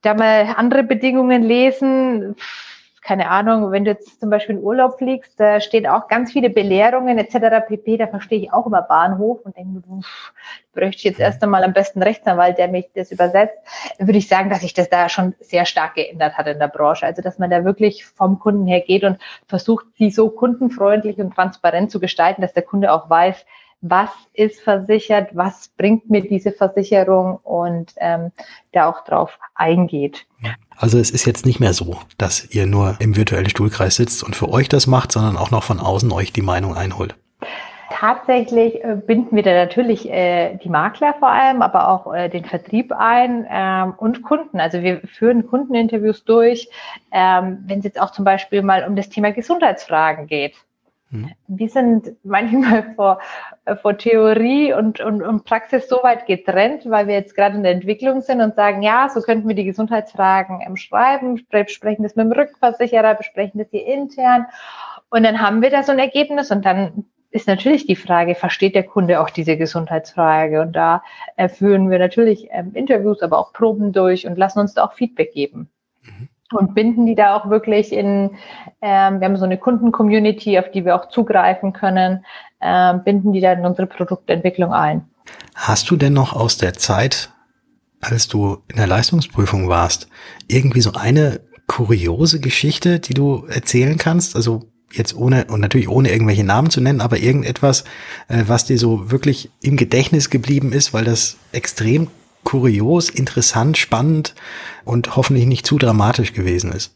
[0.00, 2.36] da mal andere Bedingungen lesen,
[3.08, 6.50] keine Ahnung, wenn du jetzt zum Beispiel in Urlaub fliegst, da stehen auch ganz viele
[6.50, 7.66] Belehrungen etc.
[7.66, 7.96] pp.
[7.96, 10.34] Da verstehe ich auch immer Bahnhof und denke, pff,
[10.74, 13.56] bräuchte ich jetzt erst einmal am besten Rechtsanwalt, der mich das übersetzt.
[13.96, 16.68] Dann würde ich sagen, dass sich das da schon sehr stark geändert hat in der
[16.68, 17.06] Branche.
[17.06, 21.34] Also dass man da wirklich vom Kunden her geht und versucht, sie so kundenfreundlich und
[21.34, 23.46] transparent zu gestalten, dass der Kunde auch weiß,
[23.80, 28.32] was ist versichert, was bringt mir diese Versicherung und ähm,
[28.72, 30.26] da auch drauf eingeht.
[30.78, 34.36] Also es ist jetzt nicht mehr so, dass ihr nur im virtuellen Stuhlkreis sitzt und
[34.36, 37.16] für euch das macht, sondern auch noch von außen euch die Meinung einholt.
[37.90, 42.44] Tatsächlich äh, binden wir da natürlich äh, die Makler vor allem, aber auch äh, den
[42.44, 44.60] Vertrieb ein ähm, und Kunden.
[44.60, 46.68] Also wir führen Kundeninterviews durch,
[47.10, 50.54] ähm, wenn es jetzt auch zum Beispiel mal um das Thema Gesundheitsfragen geht.
[51.10, 51.30] Mhm.
[51.46, 53.20] Wir sind manchmal vor,
[53.80, 57.72] vor Theorie und, und, und Praxis so weit getrennt, weil wir jetzt gerade in der
[57.72, 62.26] Entwicklung sind und sagen, ja, so könnten wir die Gesundheitsfragen ähm, schreiben, besprechen das mit
[62.26, 64.46] dem Rückversicherer, besprechen das hier intern.
[65.10, 68.74] Und dann haben wir da so ein Ergebnis und dann ist natürlich die Frage, versteht
[68.74, 70.62] der Kunde auch diese Gesundheitsfrage?
[70.62, 71.02] Und da
[71.36, 74.94] äh, führen wir natürlich ähm, Interviews, aber auch Proben durch und lassen uns da auch
[74.94, 75.70] Feedback geben.
[76.52, 78.30] Und binden die da auch wirklich in,
[78.80, 82.24] ähm, wir haben so eine Kunden-Community, auf die wir auch zugreifen können,
[82.60, 85.04] ähm, binden die da in unsere Produktentwicklung ein.
[85.54, 87.30] Hast du denn noch aus der Zeit,
[88.00, 90.08] als du in der Leistungsprüfung warst,
[90.46, 94.34] irgendwie so eine kuriose Geschichte, die du erzählen kannst?
[94.34, 97.84] Also jetzt ohne und natürlich ohne irgendwelche Namen zu nennen, aber irgendetwas,
[98.28, 102.08] äh, was dir so wirklich im Gedächtnis geblieben ist, weil das extrem
[102.44, 104.34] kurios, interessant, spannend
[104.84, 106.94] und hoffentlich nicht zu dramatisch gewesen ist?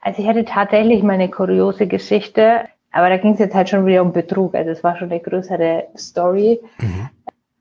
[0.00, 3.86] Also ich hatte tatsächlich mal eine kuriose Geschichte, aber da ging es jetzt halt schon
[3.86, 4.54] wieder um Betrug.
[4.54, 6.60] Also es war schon eine größere Story.
[6.78, 7.08] Mhm.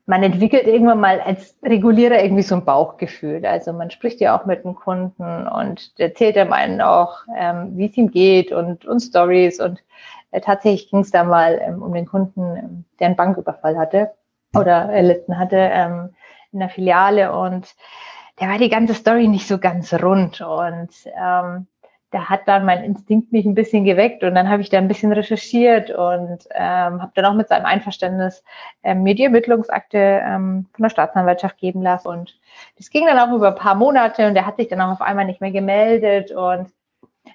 [0.05, 3.45] Man entwickelt irgendwann mal als Regulierer irgendwie so ein Bauchgefühl.
[3.45, 7.85] Also man spricht ja auch mit dem Kunden und erzählt dem einen auch, ähm, wie
[7.85, 9.61] es ihm geht und, und Stories.
[9.61, 9.81] Und
[10.31, 14.11] äh, tatsächlich ging es da mal ähm, um den Kunden, ähm, der einen Banküberfall hatte
[14.53, 15.57] oder erlitten hatte.
[15.57, 16.09] Ähm,
[16.53, 17.75] in der Filiale und
[18.37, 21.67] da war die ganze Story nicht so ganz rund und ähm,
[22.11, 24.87] da hat dann mein Instinkt mich ein bisschen geweckt und dann habe ich da ein
[24.87, 28.43] bisschen recherchiert und ähm, habe dann auch mit seinem Einverständnis
[28.83, 32.39] ähm, mir die Ermittlungsakte ähm, von der Staatsanwaltschaft geben lassen und
[32.77, 35.01] das ging dann auch über ein paar Monate und der hat sich dann auch auf
[35.01, 36.71] einmal nicht mehr gemeldet und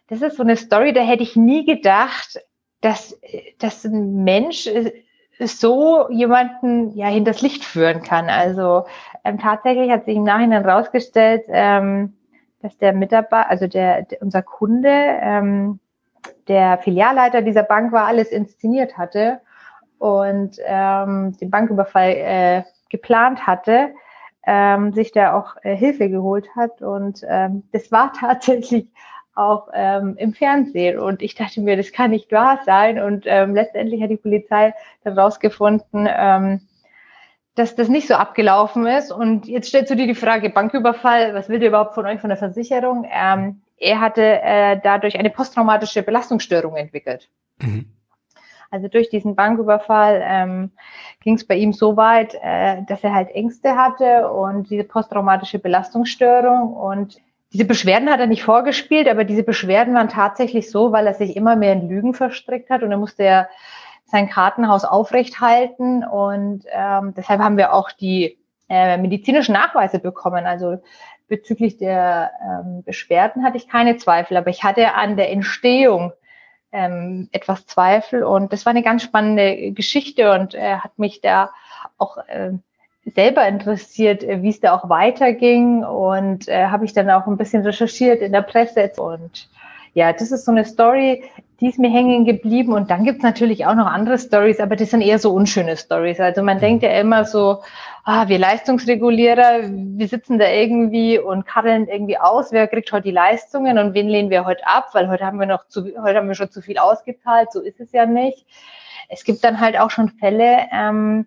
[0.09, 2.39] das ist so eine Story, da hätte ich nie gedacht,
[2.81, 3.21] dass,
[3.59, 4.69] dass ein Mensch
[5.41, 8.29] so jemanden ja hinters Licht führen kann.
[8.29, 8.87] Also
[9.25, 12.14] ähm, tatsächlich hat sich im Nachhinein herausgestellt, ähm,
[12.61, 15.81] dass der Mitarbeiter, also der, der unser Kunde, ähm,
[16.49, 19.41] der Filialleiter dieser Bank war, alles inszeniert hatte
[19.99, 23.95] und ähm, den Banküberfall äh, geplant hatte,
[24.47, 28.89] ähm, sich da auch äh, Hilfe geholt hat und ähm, das war tatsächlich
[29.39, 30.99] auch ähm, im Fernsehen.
[30.99, 33.01] Und ich dachte mir, das kann nicht wahr sein.
[33.01, 36.61] Und ähm, letztendlich hat die Polizei dann rausgefunden, ähm,
[37.59, 39.11] dass das nicht so abgelaufen ist.
[39.11, 42.31] Und jetzt stellst du dir die Frage, Banküberfall, was will der überhaupt von euch von
[42.31, 43.07] der Versicherung?
[43.11, 47.29] Ähm, er hatte äh, dadurch eine posttraumatische Belastungsstörung entwickelt.
[47.59, 47.87] Mhm.
[48.71, 50.73] Also durch diesen Banküberfall ähm,
[51.23, 55.59] ging es bei ihm so weit, äh, dass er halt Ängste hatte und diese posttraumatische
[55.59, 57.19] Belastungsstörung und
[57.53, 61.35] diese Beschwerden hat er nicht vorgespielt, aber diese Beschwerden waren tatsächlich so, weil er sich
[61.35, 63.49] immer mehr in Lügen verstrickt hat und er musste ja
[64.11, 68.39] sein Kartenhaus aufrecht halten und ähm, deshalb haben wir auch die
[68.69, 70.47] äh, medizinischen Nachweise bekommen.
[70.47, 70.79] Also
[71.29, 76.13] bezüglich der ähm, Beschwerden hatte ich keine Zweifel, aber ich hatte an der Entstehung
[76.73, 81.51] ähm, etwas Zweifel und das war eine ganz spannende Geschichte und er hat mich da
[81.99, 82.53] auch äh,
[83.05, 87.37] selber interessiert, äh, wie es da auch weiterging und äh, habe ich dann auch ein
[87.37, 89.49] bisschen recherchiert in der Presse und
[89.95, 91.25] ja, das ist so eine Story,
[91.61, 92.73] die ist mir hängen geblieben.
[92.73, 96.21] Und dann gibt's natürlich auch noch andere Stories, aber das sind eher so unschöne Stories.
[96.21, 97.63] Also man denkt ja immer so,
[98.05, 103.11] ah, wir Leistungsregulierer, wir sitzen da irgendwie und karren irgendwie aus, wer kriegt heute die
[103.11, 106.29] Leistungen und wen lehnen wir heute ab, weil heute haben wir noch zu, heute haben
[106.29, 108.47] wir schon zu viel ausgezahlt, so ist es ja nicht.
[109.09, 111.27] Es gibt dann halt auch schon Fälle, ähm,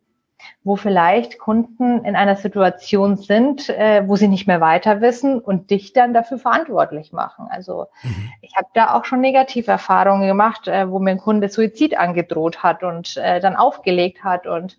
[0.64, 5.70] wo vielleicht Kunden in einer Situation sind, äh, wo sie nicht mehr weiter wissen und
[5.70, 7.48] dich dann dafür verantwortlich machen.
[7.50, 8.32] Also mhm.
[8.42, 12.64] ich habe da auch schon negative Erfahrungen gemacht, äh, wo mir ein Kunde Suizid angedroht
[12.64, 14.78] hat und äh, dann aufgelegt hat und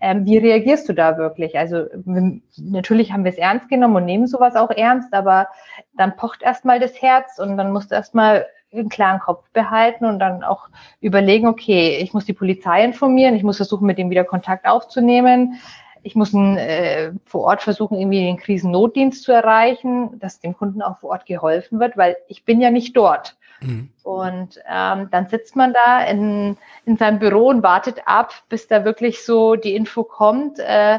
[0.00, 1.56] ähm, wie reagierst du da wirklich?
[1.56, 1.86] Also
[2.56, 5.48] natürlich haben wir es ernst genommen und nehmen sowas auch ernst, aber
[5.96, 8.46] dann pocht erstmal das Herz und dann musst du erstmal
[8.80, 10.68] einen klaren Kopf behalten und dann auch
[11.00, 15.60] überlegen, okay, ich muss die Polizei informieren, ich muss versuchen, mit dem wieder Kontakt aufzunehmen.
[16.04, 20.82] ich muss ihn, äh, vor Ort versuchen, irgendwie den Krisennotdienst zu erreichen, dass dem Kunden
[20.82, 23.36] auch vor Ort geholfen wird, weil ich bin ja nicht dort.
[23.60, 23.88] Mhm.
[24.02, 28.84] Und ähm, dann sitzt man da in, in seinem Büro und wartet ab, bis da
[28.84, 30.98] wirklich so die Info kommt, äh,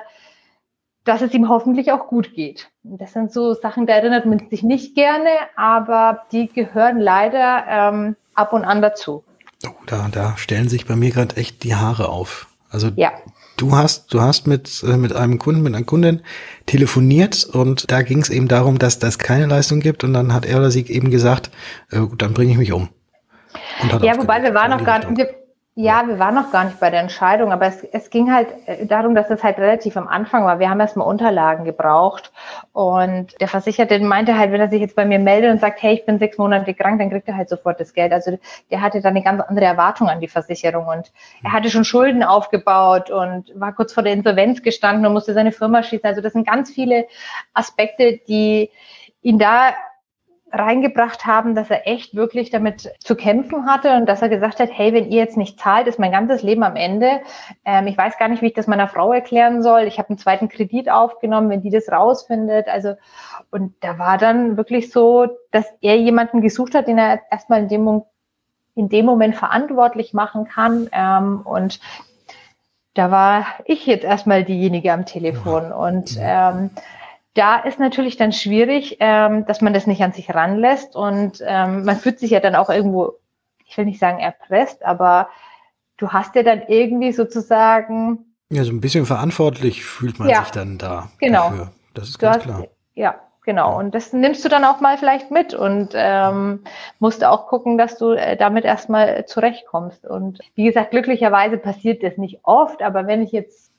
[1.06, 2.70] dass es ihm hoffentlich auch gut geht.
[2.84, 7.64] Und das sind so Sachen, da erinnert man sich nicht gerne, aber die gehören leider
[7.70, 9.24] ähm, ab und an dazu.
[9.66, 12.48] Oh, da, da stellen sich bei mir gerade echt die Haare auf.
[12.70, 13.12] Also ja.
[13.56, 16.22] du hast, du hast mit, äh, mit einem Kunden, mit einer Kundin
[16.66, 20.46] telefoniert und da ging es eben darum, dass das keine Leistung gibt und dann hat
[20.46, 21.52] er oder sie eben gesagt,
[21.92, 22.90] äh, gut, dann bringe ich mich um.
[24.02, 25.30] ja, wobei wir waren noch gar nicht,
[25.78, 28.86] ja, wir waren noch gar nicht bei der Entscheidung, aber es, es ging halt äh,
[28.86, 30.58] darum, dass es halt relativ am Anfang war.
[30.60, 32.32] Wir haben erstmal Unterlagen gebraucht
[32.72, 35.96] und der Versicherte meinte halt, wenn er sich jetzt bei mir meldet und sagt, hey,
[35.96, 38.14] ich bin sechs Monate krank, dann kriegt er halt sofort das Geld.
[38.14, 38.40] Also
[38.72, 41.12] der hatte dann eine ganz andere Erwartung an die Versicherung und
[41.44, 45.52] er hatte schon Schulden aufgebaut und war kurz vor der Insolvenz gestanden und musste seine
[45.52, 46.08] Firma schließen.
[46.08, 47.06] Also das sind ganz viele
[47.54, 48.70] Aspekte, die
[49.22, 49.74] ihn da
[50.56, 54.70] reingebracht haben, dass er echt wirklich damit zu kämpfen hatte und dass er gesagt hat,
[54.72, 57.22] hey, wenn ihr jetzt nicht zahlt, ist mein ganzes Leben am Ende.
[57.66, 59.82] Ähm, ich weiß gar nicht, wie ich das meiner Frau erklären soll.
[59.82, 62.68] Ich habe einen zweiten Kredit aufgenommen, wenn die das rausfindet.
[62.68, 62.96] Also
[63.52, 67.68] und da war dann wirklich so, dass er jemanden gesucht hat, den er erstmal in
[67.68, 68.04] dem,
[68.76, 70.90] in dem Moment verantwortlich machen kann.
[70.92, 71.80] Ähm, und
[72.96, 76.70] da war ich jetzt erstmal diejenige am Telefon und ähm,
[77.36, 81.84] da ist natürlich dann schwierig, ähm, dass man das nicht an sich ranlässt und ähm,
[81.84, 83.14] man fühlt sich ja dann auch irgendwo,
[83.66, 85.30] ich will nicht sagen erpresst, aber
[85.98, 88.20] du hast ja dann irgendwie sozusagen.
[88.50, 91.10] Ja, so ein bisschen verantwortlich fühlt man ja, sich dann da.
[91.20, 91.50] Genau.
[91.50, 91.72] Dafür.
[91.94, 92.68] Das ist ganz hast, klar.
[92.94, 93.78] Ja, genau.
[93.80, 96.64] Und das nimmst du dann auch mal vielleicht mit und ähm,
[97.00, 100.06] musst auch gucken, dass du äh, damit erstmal zurechtkommst.
[100.06, 103.72] Und wie gesagt, glücklicherweise passiert das nicht oft, aber wenn ich jetzt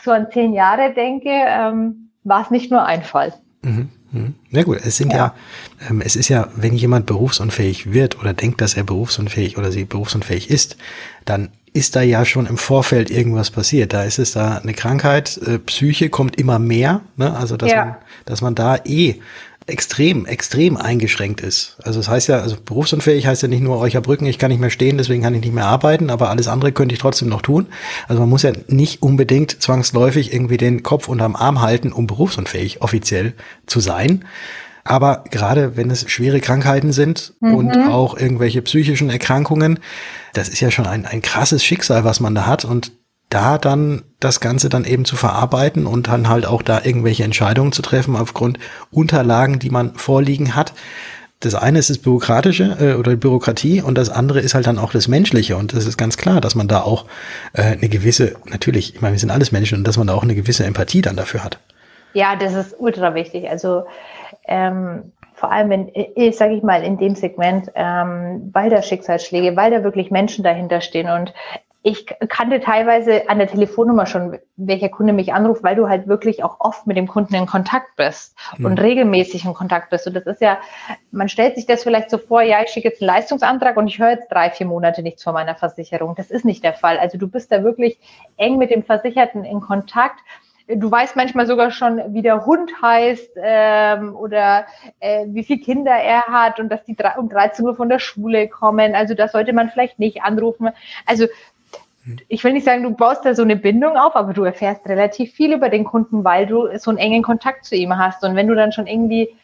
[0.00, 3.34] so an zehn Jahre denke, ähm, war es nicht nur ein Fall.
[3.62, 3.88] Mhm.
[4.12, 4.34] Mhm.
[4.50, 5.34] Na gut, es sind ja, ja
[5.88, 9.84] ähm, es ist ja, wenn jemand berufsunfähig wird oder denkt, dass er berufsunfähig oder sie
[9.84, 10.76] berufsunfähig ist,
[11.24, 13.94] dann ist da ja schon im Vorfeld irgendwas passiert.
[13.94, 17.34] Da ist es da eine Krankheit, äh, Psyche kommt immer mehr, ne?
[17.34, 17.84] also dass, ja.
[17.84, 17.96] man,
[18.26, 19.20] dass man da eh
[19.66, 21.76] extrem, extrem eingeschränkt ist.
[21.82, 24.50] Also das heißt ja, also berufsunfähig heißt ja nicht nur, euch oh, Brücken, ich kann
[24.50, 27.28] nicht mehr stehen, deswegen kann ich nicht mehr arbeiten, aber alles andere könnte ich trotzdem
[27.28, 27.66] noch tun.
[28.08, 32.82] Also man muss ja nicht unbedingt zwangsläufig irgendwie den Kopf unterm Arm halten, um berufsunfähig
[32.82, 33.34] offiziell
[33.66, 34.24] zu sein.
[34.84, 37.54] Aber gerade wenn es schwere Krankheiten sind mhm.
[37.54, 39.78] und auch irgendwelche psychischen Erkrankungen,
[40.32, 42.64] das ist ja schon ein, ein krasses Schicksal, was man da hat.
[42.64, 42.92] Und
[43.32, 47.72] da dann das Ganze dann eben zu verarbeiten und dann halt auch da irgendwelche Entscheidungen
[47.72, 48.58] zu treffen aufgrund
[48.90, 50.74] Unterlagen, die man vorliegen hat.
[51.40, 54.92] Das eine ist das Bürokratische äh, oder Bürokratie und das andere ist halt dann auch
[54.92, 55.56] das Menschliche.
[55.56, 57.06] Und das ist ganz klar, dass man da auch
[57.52, 60.22] äh, eine gewisse, natürlich, ich meine, wir sind alles Menschen und dass man da auch
[60.22, 61.58] eine gewisse Empathie dann dafür hat.
[62.12, 63.48] Ja, das ist ultra wichtig.
[63.50, 63.86] Also
[64.46, 69.56] ähm, vor allem in, ich sage ich mal, in dem Segment, ähm, weil da Schicksalsschläge,
[69.56, 71.32] weil da wirklich Menschen dahinter stehen und
[71.84, 76.44] ich kannte teilweise an der Telefonnummer schon, welcher Kunde mich anruft, weil du halt wirklich
[76.44, 78.66] auch oft mit dem Kunden in Kontakt bist mhm.
[78.66, 80.06] und regelmäßig in Kontakt bist.
[80.06, 80.58] Und das ist ja,
[81.10, 83.98] man stellt sich das vielleicht so vor, ja, ich schicke jetzt einen Leistungsantrag und ich
[83.98, 86.14] höre jetzt drei, vier Monate nichts von meiner Versicherung.
[86.14, 86.98] Das ist nicht der Fall.
[86.98, 87.98] Also du bist da wirklich
[88.36, 90.20] eng mit dem Versicherten in Kontakt.
[90.68, 94.66] Du weißt manchmal sogar schon, wie der Hund heißt ähm, oder
[95.00, 98.48] äh, wie viele Kinder er hat und dass die um 13 Uhr von der Schule
[98.48, 98.94] kommen.
[98.94, 100.70] Also da sollte man vielleicht nicht anrufen.
[101.04, 101.26] Also
[102.28, 105.32] ich will nicht sagen, du baust da so eine Bindung auf, aber du erfährst relativ
[105.32, 108.24] viel über den Kunden, weil du so einen engen Kontakt zu ihm hast.
[108.24, 109.36] Und wenn du dann schon irgendwie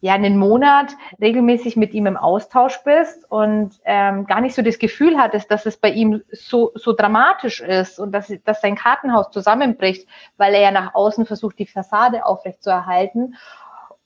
[0.00, 4.78] ja einen Monat regelmäßig mit ihm im Austausch bist und ähm, gar nicht so das
[4.78, 9.30] Gefühl hattest, dass es bei ihm so, so dramatisch ist und dass, dass sein Kartenhaus
[9.30, 13.34] zusammenbricht, weil er ja nach außen versucht, die Fassade aufrechtzuerhalten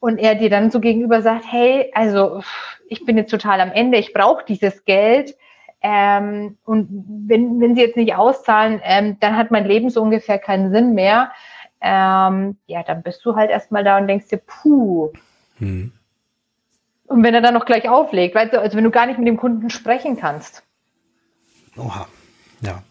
[0.00, 2.42] und er dir dann so gegenüber sagt, hey, also
[2.88, 5.36] ich bin jetzt total am Ende, ich brauche dieses Geld,
[5.86, 6.88] ähm, und
[7.28, 10.94] wenn, wenn sie jetzt nicht auszahlen, ähm, dann hat mein Leben so ungefähr keinen Sinn
[10.94, 11.30] mehr.
[11.82, 15.12] Ähm, ja, dann bist du halt erstmal da und denkst dir, puh.
[15.58, 15.92] Hm.
[17.06, 19.28] Und wenn er dann noch gleich auflegt, weißt du, also wenn du gar nicht mit
[19.28, 20.62] dem Kunden sprechen kannst.
[21.76, 22.06] Oha,
[22.62, 22.82] ja.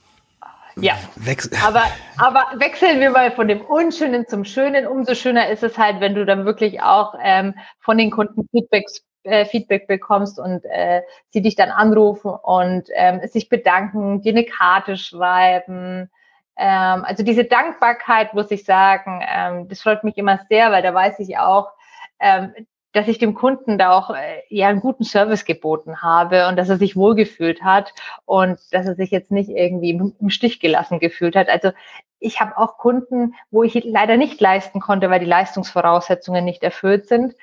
[0.75, 1.51] Ja, Wechsel.
[1.65, 1.85] aber,
[2.17, 4.85] aber wechseln wir mal von dem Unschönen zum Schönen.
[4.85, 9.03] Umso schöner ist es halt, wenn du dann wirklich auch ähm, von den Kunden Feedbacks
[9.23, 14.45] äh, Feedback bekommst und äh, sie dich dann anrufen und ähm, sich bedanken, dir eine
[14.45, 16.09] Karte schreiben.
[16.57, 20.93] Ähm, also diese Dankbarkeit, muss ich sagen, ähm, das freut mich immer sehr, weil da
[20.93, 21.71] weiß ich auch,
[22.19, 22.53] ähm,
[22.91, 26.69] dass ich dem Kunden da auch äh, ja einen guten Service geboten habe und dass
[26.69, 27.93] er sich wohlgefühlt hat
[28.25, 31.49] und dass er sich jetzt nicht irgendwie im, im Stich gelassen gefühlt hat.
[31.49, 31.71] Also
[32.19, 37.07] ich habe auch Kunden, wo ich leider nicht leisten konnte, weil die Leistungsvoraussetzungen nicht erfüllt
[37.07, 37.35] sind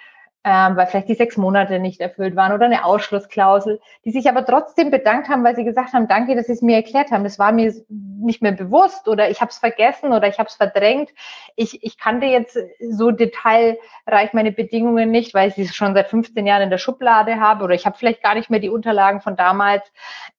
[0.43, 4.47] ähm, weil vielleicht die sechs Monate nicht erfüllt waren oder eine Ausschlussklausel, die sich aber
[4.47, 7.25] trotzdem bedankt haben, weil sie gesagt haben, danke, dass Sie es mir erklärt haben.
[7.25, 10.55] Das war mir nicht mehr bewusst oder ich habe es vergessen oder ich habe es
[10.55, 11.11] verdrängt.
[11.57, 12.59] Ich, ich kannte jetzt
[12.91, 17.39] so detailreich meine Bedingungen nicht, weil ich sie schon seit 15 Jahren in der Schublade
[17.39, 19.93] habe oder ich habe vielleicht gar nicht mehr die Unterlagen von damals.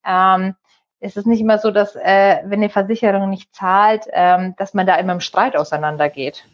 [0.03, 0.55] Ähm,
[0.99, 4.87] es ist nicht immer so, dass äh, wenn eine Versicherung nicht zahlt, ähm, dass man
[4.87, 6.45] da immer im Streit auseinandergeht.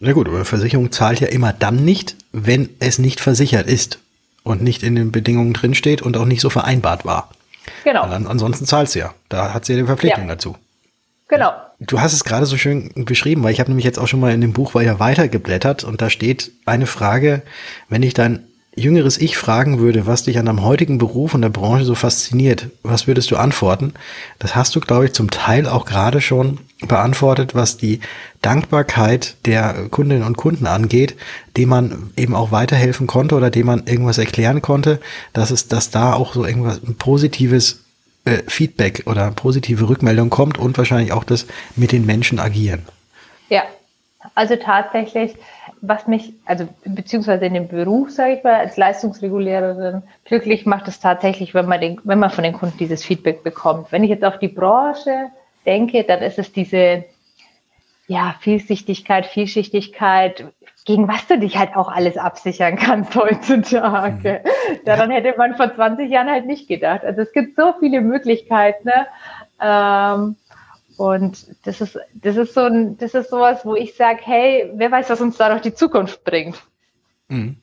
[0.00, 3.98] Na gut, aber Versicherung zahlt ja immer dann nicht, wenn es nicht versichert ist
[4.42, 7.30] und nicht in den Bedingungen drinsteht und auch nicht so vereinbart war.
[7.84, 8.02] Genau.
[8.02, 9.14] An, ansonsten zahlt sie ja.
[9.28, 10.34] Da hat sie ja die Verpflichtung ja.
[10.34, 10.56] dazu.
[11.28, 11.52] Genau.
[11.80, 14.32] Du hast es gerade so schön beschrieben, weil ich habe nämlich jetzt auch schon mal
[14.32, 17.42] in dem Buch weiter weitergeblättert und da steht eine Frage,
[17.88, 18.44] wenn ich dein
[18.76, 22.68] jüngeres Ich fragen würde, was dich an deinem heutigen Beruf und der Branche so fasziniert,
[22.82, 23.94] was würdest du antworten?
[24.38, 28.00] Das hast du, glaube ich, zum Teil auch gerade schon beantwortet, was die
[28.42, 31.16] Dankbarkeit der Kundinnen und Kunden angeht,
[31.56, 35.00] dem man eben auch weiterhelfen konnte oder dem man irgendwas erklären konnte,
[35.32, 37.84] dass es, dass da auch so irgendwas ein positives
[38.24, 42.82] äh, Feedback oder positive Rückmeldung kommt und wahrscheinlich auch das mit den Menschen agieren.
[43.48, 43.62] Ja,
[44.34, 45.34] also tatsächlich,
[45.82, 51.00] was mich, also beziehungsweise in dem Beruf, sage ich mal, als Leistungsreguliererin glücklich macht es
[51.00, 53.92] tatsächlich, wenn man, den, wenn man von den Kunden dieses Feedback bekommt.
[53.92, 55.30] Wenn ich jetzt auf die Branche
[55.64, 57.04] denke, dann ist es diese
[58.06, 60.52] ja, Vielsichtigkeit, Vielschichtigkeit,
[60.84, 64.42] gegen was du dich halt auch alles absichern kannst heutzutage.
[64.44, 64.78] Mhm.
[64.84, 67.04] Daran hätte man vor 20 Jahren halt nicht gedacht.
[67.04, 68.88] Also es gibt so viele Möglichkeiten.
[68.88, 69.06] Ne?
[69.60, 70.36] Ähm,
[70.96, 74.90] und das ist, das ist so ein, das ist sowas, wo ich sage, hey, wer
[74.92, 76.62] weiß, was uns da noch die Zukunft bringt.
[77.28, 77.56] Mhm.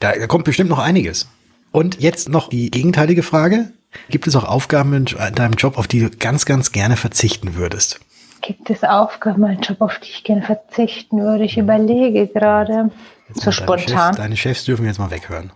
[0.00, 1.28] Da kommt bestimmt noch einiges.
[1.70, 3.72] Und jetzt noch die gegenteilige Frage.
[4.08, 8.00] Gibt es auch Aufgaben in deinem Job, auf die du ganz, ganz gerne verzichten würdest?
[8.42, 11.44] Gibt es Aufgaben in meinem Job, auf die ich gerne verzichten würde?
[11.44, 12.90] Ich überlege gerade.
[13.32, 13.88] So spontan.
[13.88, 15.52] Chefs, deine Chefs dürfen jetzt mal weghören.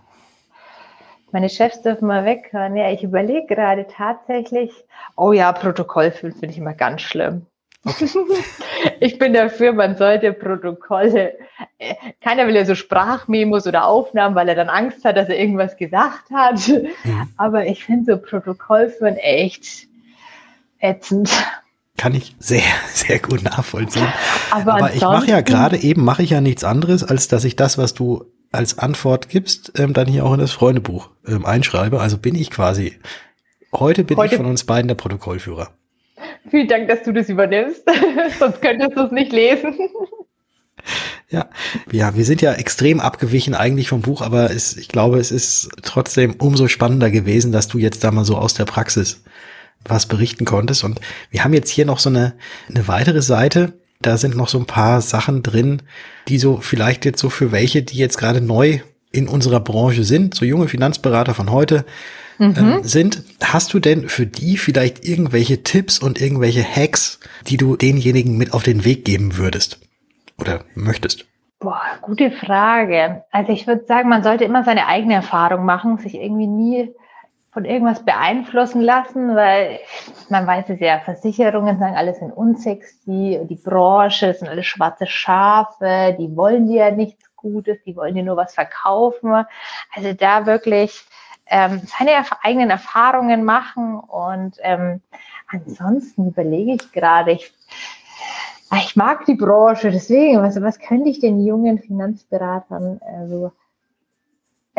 [1.31, 2.75] Meine Chefs dürfen mal weghören.
[2.75, 4.71] Ja, ich überlege gerade tatsächlich.
[5.15, 7.45] Oh ja, Protokoll finde ich immer ganz schlimm.
[7.85, 8.09] Okay.
[8.99, 11.33] ich bin dafür, man sollte Protokolle.
[11.77, 15.39] Äh, keiner will ja so Sprachmemos oder Aufnahmen, weil er dann Angst hat, dass er
[15.39, 16.67] irgendwas gesagt hat.
[16.67, 17.29] Mhm.
[17.37, 19.87] Aber ich finde so Protokollführen echt
[20.79, 21.29] ätzend.
[21.97, 22.61] Kann ich sehr,
[22.93, 24.07] sehr gut nachvollziehen.
[24.51, 27.55] Aber, Aber ich mache ja gerade eben, mache ich ja nichts anderes, als dass ich
[27.55, 31.99] das, was du als Antwort gibst, ähm, dann hier auch in das Freundebuch ähm, einschreibe.
[31.99, 32.97] Also bin ich quasi,
[33.73, 35.69] heute bin heute ich von uns beiden der Protokollführer.
[36.49, 37.83] Vielen Dank, dass du das übernimmst.
[38.39, 39.75] Sonst könntest du es nicht lesen.
[41.29, 41.47] Ja,
[41.91, 45.69] ja, wir sind ja extrem abgewichen eigentlich vom Buch, aber es, ich glaube, es ist
[45.83, 49.23] trotzdem umso spannender gewesen, dass du jetzt da mal so aus der Praxis
[49.85, 50.83] was berichten konntest.
[50.83, 50.99] Und
[51.29, 52.33] wir haben jetzt hier noch so eine,
[52.67, 55.81] eine weitere Seite, da sind noch so ein paar Sachen drin,
[56.27, 58.79] die so vielleicht jetzt so für welche, die jetzt gerade neu
[59.11, 61.85] in unserer Branche sind, so junge Finanzberater von heute
[62.39, 62.55] mhm.
[62.57, 63.23] ähm, sind.
[63.43, 68.53] Hast du denn für die vielleicht irgendwelche Tipps und irgendwelche Hacks, die du denjenigen mit
[68.53, 69.79] auf den Weg geben würdest
[70.37, 71.25] oder möchtest?
[71.59, 73.23] Boah, gute Frage.
[73.31, 76.95] Also ich würde sagen, man sollte immer seine eigene Erfahrung machen, sich irgendwie nie
[77.51, 79.79] von irgendwas beeinflussen lassen, weil
[80.29, 86.15] man weiß es ja, Versicherungen sagen, alles sind unsexy, die Branche sind alles schwarze Schafe,
[86.19, 89.45] die wollen dir ja nichts Gutes, die wollen dir nur was verkaufen.
[89.93, 91.05] Also da wirklich
[91.49, 95.01] ähm, seine eigenen Erfahrungen machen und ähm,
[95.47, 97.53] ansonsten überlege ich gerade, ich,
[98.75, 103.51] ich mag die Branche, deswegen, also was könnte ich den jungen Finanzberatern also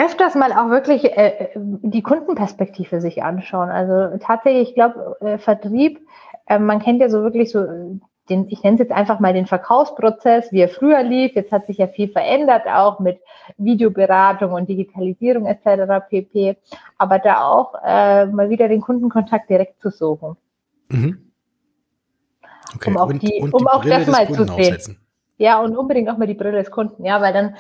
[0.01, 3.69] öfters mal auch wirklich äh, äh, die Kundenperspektive sich anschauen.
[3.69, 6.01] Also tatsächlich, ich glaube, äh, Vertrieb,
[6.47, 8.01] äh, man kennt ja so wirklich so
[8.31, 11.35] den, ich nenne es jetzt einfach mal den Verkaufsprozess, wie er früher lief.
[11.35, 13.21] Jetzt hat sich ja viel verändert, auch mit
[13.59, 16.07] Videoberatung und Digitalisierung etc.
[16.09, 16.57] pp.
[16.97, 20.37] Aber da auch äh, mal wieder den Kundenkontakt direkt zu suchen.
[20.89, 21.33] Mhm.
[22.75, 22.91] Okay.
[22.91, 24.99] Um auch, und, die, und um auch das mal zu sehen.
[25.39, 27.57] Ja, und unbedingt auch mal die Brille des Kunden, ja, weil dann,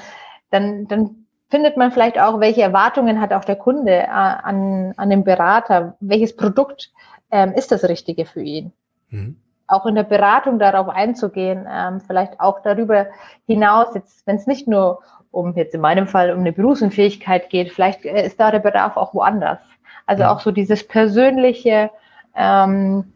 [0.51, 5.11] dann, dann findet man vielleicht auch, welche Erwartungen hat auch der Kunde äh, an, an
[5.11, 6.93] den Berater, welches Produkt
[7.31, 8.73] ähm, ist das Richtige für ihn.
[9.09, 9.37] Mhm.
[9.71, 13.07] Auch in der Beratung darauf einzugehen, ähm, vielleicht auch darüber
[13.47, 15.01] hinaus, jetzt wenn es nicht nur
[15.31, 18.97] um jetzt in meinem Fall um eine Berufsunfähigkeit geht, vielleicht äh, ist da der Bedarf
[18.97, 19.59] auch woanders.
[20.07, 20.33] Also ja.
[20.33, 21.91] auch so dieses persönliche
[22.35, 23.12] ähm,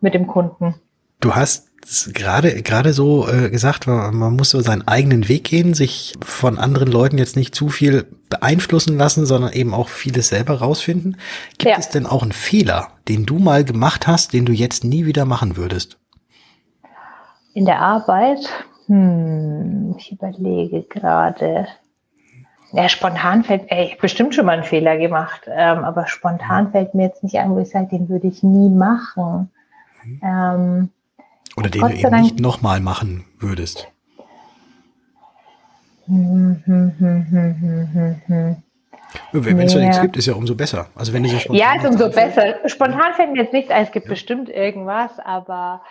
[0.00, 0.74] mit dem Kunden.
[1.20, 1.70] Du hast
[2.12, 6.90] gerade gerade so äh, gesagt, man, muss so seinen eigenen Weg gehen, sich von anderen
[6.90, 11.16] Leuten jetzt nicht zu viel beeinflussen lassen, sondern eben auch vieles selber rausfinden.
[11.58, 11.78] Gibt ja.
[11.78, 15.24] es denn auch einen Fehler, den du mal gemacht hast, den du jetzt nie wieder
[15.24, 15.98] machen würdest?
[17.52, 18.48] In der Arbeit?
[18.86, 21.66] Hm, ich überlege gerade.
[22.72, 26.72] Ja, spontan fällt, ey, ich habe bestimmt schon mal einen Fehler gemacht, ähm, aber spontan
[26.72, 29.50] fällt mir jetzt nicht ein, wo ich sage, den würde ich nie machen.
[30.22, 30.90] Ähm,
[31.56, 33.88] Oder den du eben nicht nochmal machen würdest.
[36.06, 36.92] Hm, hm,
[38.26, 38.56] hm.
[39.32, 39.80] Wenn es ja.
[39.80, 40.88] nichts gibt, ist ja umso besser.
[40.94, 42.56] Also wenn diese Ja, ist umso besser.
[42.66, 43.84] Spontan fällt mir jetzt nichts ein.
[43.84, 44.10] Es gibt ja.
[44.10, 45.82] bestimmt irgendwas, aber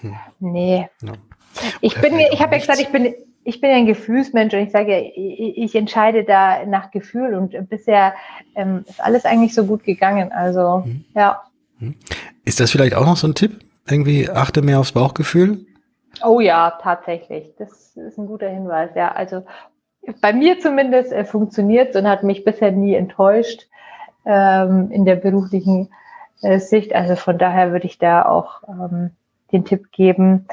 [0.00, 0.16] hm.
[0.40, 0.88] nee.
[1.02, 1.12] Ja.
[1.80, 4.92] Ich bin, ich habe ja gesagt, ich bin, ich bin ein Gefühlsmensch und ich sage
[4.92, 8.14] ja, ich, ich entscheide da nach Gefühl und bisher
[8.54, 10.32] ähm, ist alles eigentlich so gut gegangen.
[10.32, 11.04] Also hm.
[11.14, 11.42] ja.
[11.78, 11.94] Hm.
[12.44, 13.60] Ist das vielleicht auch noch so ein Tipp?
[13.88, 15.66] Irgendwie achte mehr aufs Bauchgefühl?
[16.24, 17.54] Oh ja, tatsächlich.
[17.58, 18.90] Das ist ein guter Hinweis.
[18.94, 19.44] Ja, also
[20.20, 23.68] bei mir zumindest äh, funktioniert und hat mich bisher nie enttäuscht
[24.24, 25.92] ähm, in der beruflichen
[26.42, 26.94] äh, Sicht.
[26.94, 29.10] Also von daher würde ich da auch ähm,
[29.52, 30.46] den Tipp geben,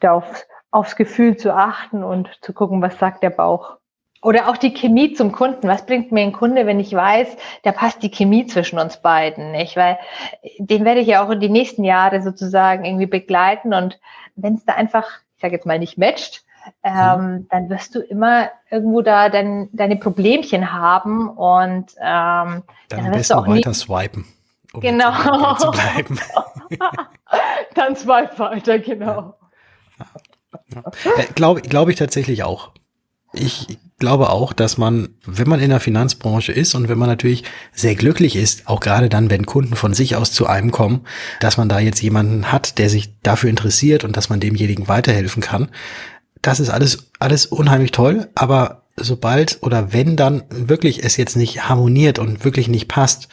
[0.00, 3.76] da auf, aufs Gefühl zu achten und zu gucken, was sagt der Bauch.
[4.22, 5.66] Oder auch die Chemie zum Kunden.
[5.66, 9.50] Was bringt mir ein Kunde, wenn ich weiß, da passt die Chemie zwischen uns beiden,
[9.50, 9.76] nicht?
[9.76, 9.98] Weil
[10.58, 13.74] den werde ich ja auch in die nächsten Jahre sozusagen irgendwie begleiten.
[13.74, 13.98] Und
[14.36, 16.44] wenn es da einfach, ich sage jetzt mal, nicht matcht,
[16.84, 17.48] ähm, mhm.
[17.50, 23.30] dann wirst du immer irgendwo da dein, deine Problemchen haben und ähm, dann, dann wirst
[23.30, 24.24] du auch weiter swipen.
[24.72, 25.12] Um genau.
[25.56, 26.20] Zu bleiben.
[27.74, 29.34] dann swipe weiter, genau.
[29.98, 30.06] Ja.
[30.74, 30.82] Ja.
[31.16, 32.70] Äh, Glaube glaub ich tatsächlich auch.
[33.32, 37.44] Ich glaube auch, dass man, wenn man in der Finanzbranche ist und wenn man natürlich
[37.72, 41.02] sehr glücklich ist, auch gerade dann, wenn Kunden von sich aus zu einem kommen,
[41.38, 45.40] dass man da jetzt jemanden hat, der sich dafür interessiert und dass man demjenigen weiterhelfen
[45.40, 45.68] kann,
[46.42, 51.68] das ist alles, alles unheimlich toll, aber sobald oder wenn dann wirklich es jetzt nicht
[51.68, 53.28] harmoniert und wirklich nicht passt,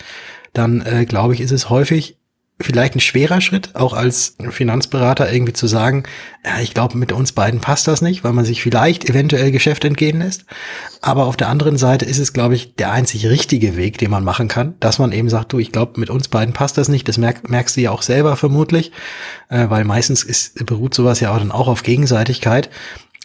[0.53, 2.18] dann äh, glaube ich, ist es häufig
[2.62, 6.03] vielleicht ein schwerer Schritt, auch als Finanzberater irgendwie zu sagen,
[6.43, 9.86] ja, ich glaube, mit uns beiden passt das nicht, weil man sich vielleicht eventuell Geschäft
[9.86, 10.45] entgehen lässt.
[11.01, 14.26] Aber auf der anderen Seite ist es, glaube ich, der einzig richtige Weg, den man
[14.26, 17.07] machen kann, dass man eben sagt, du, ich glaube, mit uns beiden passt das nicht.
[17.07, 18.91] Das merk, merkst du ja auch selber vermutlich,
[19.49, 22.70] äh, weil meistens ist, beruht sowas ja auch dann auch auf Gegenseitigkeit.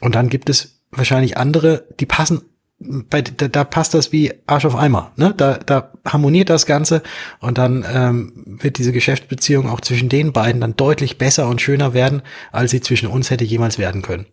[0.00, 2.42] Und dann gibt es wahrscheinlich andere, die passen
[2.78, 5.12] bei, da, da passt das wie Arsch auf Eimer.
[5.16, 5.32] Ne?
[5.36, 7.02] Da, da harmoniert das Ganze
[7.40, 11.94] und dann ähm, wird diese Geschäftsbeziehung auch zwischen den beiden dann deutlich besser und schöner
[11.94, 12.22] werden,
[12.52, 14.26] als sie zwischen uns hätte jemals werden können.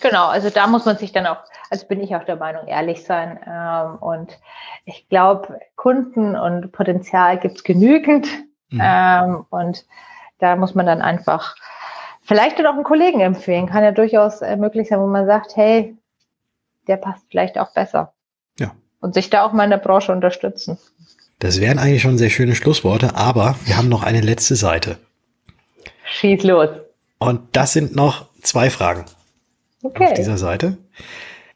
[0.00, 1.38] Genau, also da muss man sich dann auch,
[1.70, 3.38] also bin ich auch der Meinung, ehrlich sein.
[3.46, 4.38] Ähm, und
[4.84, 8.26] ich glaube, Kunden und Potenzial gibt's genügend.
[8.70, 8.82] Mhm.
[8.82, 9.86] Ähm, und
[10.40, 11.54] da muss man dann einfach
[12.22, 13.66] vielleicht dann auch einen Kollegen empfehlen.
[13.66, 15.96] Kann ja durchaus äh, möglich sein, wo man sagt, hey,
[16.88, 18.12] der passt vielleicht auch besser.
[18.58, 18.74] Ja.
[19.00, 20.78] Und sich da auch mal in der Branche unterstützen.
[21.38, 24.98] Das wären eigentlich schon sehr schöne Schlussworte, aber wir haben noch eine letzte Seite.
[26.04, 26.68] Schieß los.
[27.18, 29.04] Und das sind noch zwei Fragen
[29.82, 30.06] okay.
[30.06, 30.78] auf dieser Seite.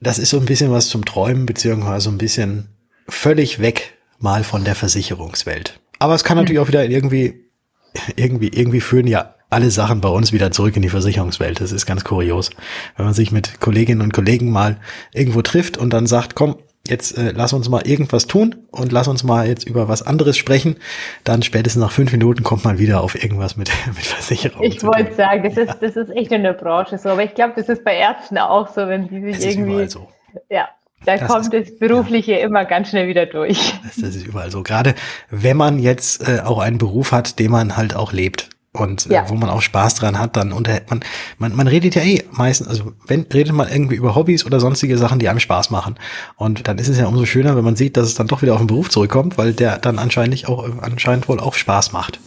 [0.00, 2.68] Das ist so ein bisschen was zum Träumen, beziehungsweise so ein bisschen
[3.08, 5.80] völlig weg mal von der Versicherungswelt.
[5.98, 6.44] Aber es kann hm.
[6.44, 7.44] natürlich auch wieder irgendwie,
[8.16, 11.60] irgendwie, irgendwie führen ja alle Sachen bei uns wieder zurück in die Versicherungswelt.
[11.60, 12.50] Das ist ganz kurios.
[12.96, 14.76] Wenn man sich mit Kolleginnen und Kollegen mal
[15.12, 19.08] irgendwo trifft und dann sagt, komm, jetzt äh, lass uns mal irgendwas tun und lass
[19.08, 20.76] uns mal jetzt über was anderes sprechen,
[21.24, 24.62] dann spätestens nach fünf Minuten kommt man wieder auf irgendwas mit, mit Versicherung.
[24.62, 27.54] Ich wollte sagen, das ist, das ist echt in der Branche so, aber ich glaube,
[27.56, 29.88] das ist bei Ärzten auch so, wenn die sich irgendwie.
[29.88, 30.08] So.
[30.50, 30.68] Ja.
[31.04, 32.38] Da das kommt ist, das Berufliche ja.
[32.38, 33.72] immer ganz schnell wieder durch.
[33.84, 34.64] Das, das ist überall so.
[34.64, 34.96] Gerade
[35.30, 39.14] wenn man jetzt äh, auch einen Beruf hat, den man halt auch lebt und äh,
[39.14, 39.24] ja.
[39.24, 41.00] äh, wo man auch Spaß dran hat, dann unterhält man,
[41.38, 44.98] man, man redet ja eh meistens, also wenn redet man irgendwie über Hobbys oder sonstige
[44.98, 45.96] Sachen, die einem Spaß machen.
[46.36, 48.54] Und dann ist es ja umso schöner, wenn man sieht, dass es dann doch wieder
[48.54, 52.20] auf den Beruf zurückkommt, weil der dann anscheinend auch anscheinend wohl auch Spaß macht.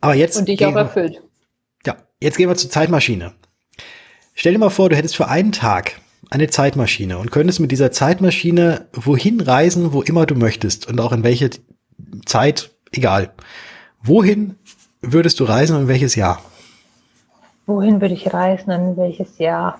[0.00, 1.20] Aber jetzt und dich auch erfüllt.
[1.86, 3.32] Ja, jetzt gehen wir zur Zeitmaschine.
[4.34, 7.90] Stell dir mal vor, du hättest für einen Tag eine Zeitmaschine und könntest mit dieser
[7.90, 11.50] Zeitmaschine wohin reisen, wo immer du möchtest und auch in welche
[12.26, 13.32] Zeit, egal.
[14.02, 14.56] Wohin
[15.00, 16.40] würdest du reisen und welches Jahr?
[17.66, 19.78] Wohin würde ich reisen und welches Jahr?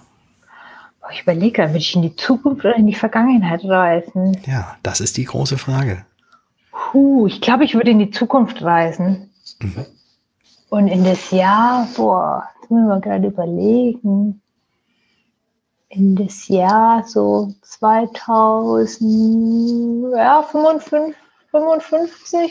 [1.11, 4.39] Ich überlege, würde ich in die Zukunft oder in die Vergangenheit reisen?
[4.47, 6.05] Ja, das ist die große Frage.
[6.71, 9.31] Puh, ich glaube, ich würde in die Zukunft reisen.
[9.61, 9.87] Mhm.
[10.69, 14.43] Und in das Jahr, boah, jetzt müssen wir gerade überlegen.
[15.89, 21.15] In das Jahr so 2055, ja, 55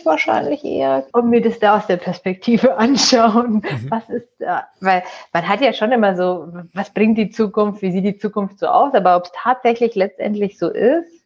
[0.05, 3.55] wahrscheinlich eher und mir das da aus der Perspektive anschauen.
[3.55, 3.87] Mhm.
[3.89, 4.67] Was ist da?
[4.79, 8.59] Weil man hat ja schon immer so, was bringt die Zukunft, wie sieht die Zukunft
[8.59, 11.23] so aus, aber ob es tatsächlich letztendlich so ist,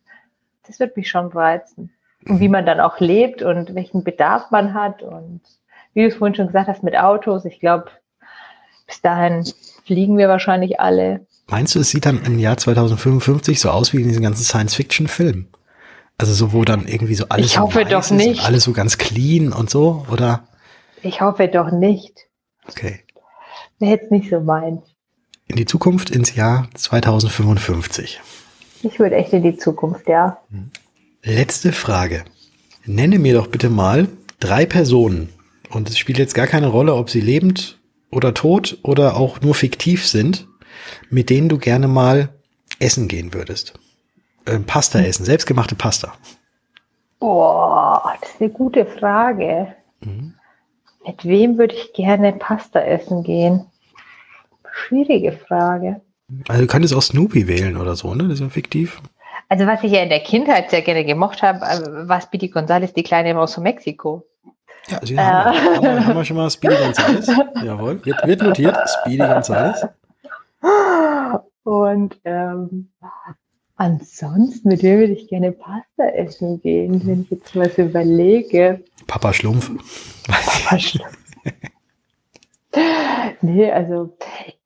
[0.68, 1.92] das wird mich schon reizen.
[2.28, 2.54] Und wie mhm.
[2.54, 5.42] man dann auch lebt und welchen Bedarf man hat und
[5.94, 7.90] wie du es vorhin schon gesagt hast mit Autos, ich glaube,
[8.86, 9.44] bis dahin
[9.86, 11.26] fliegen wir wahrscheinlich alle.
[11.50, 15.48] Meinst du, es sieht dann im Jahr 2055 so aus wie in diesen ganzen Science-Fiction-Filmen?
[16.22, 18.46] Also so, wo dann irgendwie so alles ich hoffe doch nicht.
[18.46, 20.44] alles so ganz clean und so, oder?
[21.02, 22.28] Ich hoffe doch nicht.
[22.68, 23.00] Okay.
[23.80, 24.84] Wäre jetzt nicht so meins.
[25.48, 28.22] In die Zukunft ins Jahr 2055.
[28.84, 30.38] Ich würde echt in die Zukunft, ja.
[31.24, 32.24] Letzte Frage.
[32.86, 34.08] Nenne mir doch bitte mal
[34.40, 35.30] drei Personen.
[35.72, 37.80] Und es spielt jetzt gar keine Rolle, ob sie lebend
[38.12, 40.48] oder tot oder auch nur fiktiv sind,
[41.10, 42.30] mit denen du gerne mal
[42.78, 43.74] essen gehen würdest?
[44.46, 45.06] Ähm, Pasta hm.
[45.06, 46.14] essen, selbstgemachte Pasta.
[47.20, 49.76] Boah, das ist eine gute Frage.
[50.02, 50.34] Mhm.
[51.06, 53.66] Mit wem würde ich gerne Pasta essen gehen?
[54.72, 56.02] Schwierige Frage.
[56.48, 58.24] Also du könntest auch Snoopy wählen oder so, ne?
[58.24, 59.02] Das ist ja fiktiv.
[59.50, 62.94] Also was ich ja in der Kindheit sehr gerne gemocht habe, äh, war Speedy Gonzales,
[62.94, 64.26] die kleine Maus von Mexiko.
[64.88, 65.60] Ja, Sie also haben, äh.
[65.60, 67.28] haben, wir, haben wir schon mal Speedy Gonzales.
[67.64, 69.88] Jawohl, wird, wird notiert, Speedy Gonzales.
[71.64, 72.92] Und ähm,
[73.82, 78.84] ansonsten, mit wem würde ich gerne Pasta essen gehen, wenn ich jetzt was überlege.
[79.08, 79.72] Papa Schlumpf.
[80.28, 81.18] Papa Schlumpf.
[83.42, 84.16] nee, also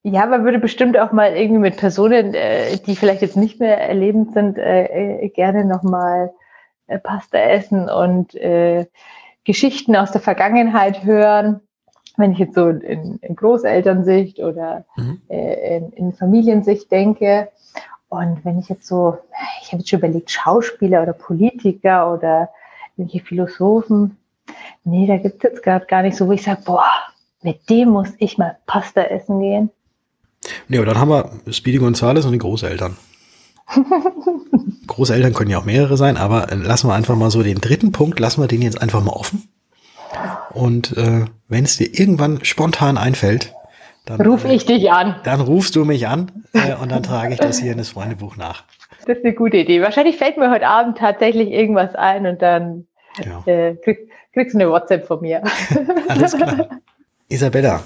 [0.04, 3.94] ja, man würde bestimmt auch mal irgendwie mit Personen, äh, die vielleicht jetzt nicht mehr
[3.94, 6.34] lebend sind, äh, äh gerne nochmal
[6.88, 8.86] äh, Pasta essen und äh,
[9.46, 11.62] Geschichten aus der Vergangenheit hören
[12.18, 15.22] wenn ich jetzt so in, in Großelternsicht oder mhm.
[15.28, 17.50] äh, in, in, Familiensicht denke.
[18.16, 19.18] Und wenn ich jetzt so,
[19.62, 22.50] ich habe jetzt schon überlegt, Schauspieler oder Politiker oder
[22.98, 24.18] welche Philosophen.
[24.84, 26.86] Nee, da gibt es jetzt gerade gar nicht so, wo ich sage, boah,
[27.42, 29.70] mit dem muss ich mal Pasta essen gehen.
[30.68, 32.98] Nee, aber dann haben wir Speedy Gonzales und die Großeltern.
[34.88, 38.20] Großeltern können ja auch mehrere sein, aber lassen wir einfach mal so den dritten Punkt,
[38.20, 39.48] lassen wir den jetzt einfach mal offen.
[40.52, 43.54] Und äh, wenn es dir irgendwann spontan einfällt,
[44.06, 45.16] dann ruf ich dich an.
[45.24, 48.38] Dann rufst du mich an äh, und dann trage ich das hier in das Freundebuch
[48.38, 48.64] nach.
[49.06, 49.82] Das ist eine gute Idee.
[49.82, 52.88] Wahrscheinlich fällt mir heute Abend tatsächlich irgendwas ein und dann
[53.24, 53.44] ja.
[53.46, 55.44] äh, krieg, kriegst du eine WhatsApp von mir.
[56.08, 56.70] Alles klar.
[57.30, 57.84] Isabella,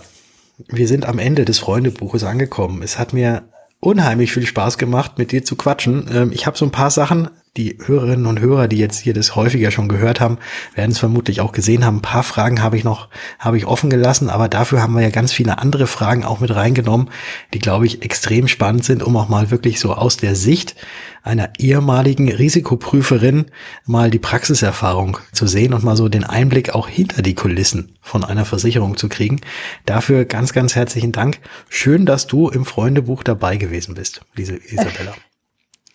[0.67, 2.81] wir sind am Ende des Freundebuches angekommen.
[2.83, 3.43] Es hat mir
[3.79, 6.09] unheimlich viel Spaß gemacht, mit dir zu quatschen.
[6.13, 7.29] Ähm, ich habe so ein paar Sachen
[7.59, 10.37] die Hörerinnen und Hörer, die jetzt hier das häufiger schon gehört haben,
[10.75, 11.97] werden es vermutlich auch gesehen haben.
[11.97, 15.09] Ein paar Fragen habe ich noch, habe ich offen gelassen, aber dafür haben wir ja
[15.09, 17.09] ganz viele andere Fragen auch mit reingenommen,
[17.53, 20.75] die, glaube ich, extrem spannend sind, um auch mal wirklich so aus der Sicht
[21.21, 23.47] einer ehemaligen Risikoprüferin
[23.85, 28.23] mal die Praxiserfahrung zu sehen und mal so den Einblick auch hinter die Kulissen von
[28.23, 29.41] einer Versicherung zu kriegen.
[29.85, 31.39] Dafür ganz, ganz herzlichen Dank.
[31.67, 35.13] Schön, dass du im Freundebuch dabei gewesen bist, diese Isabella.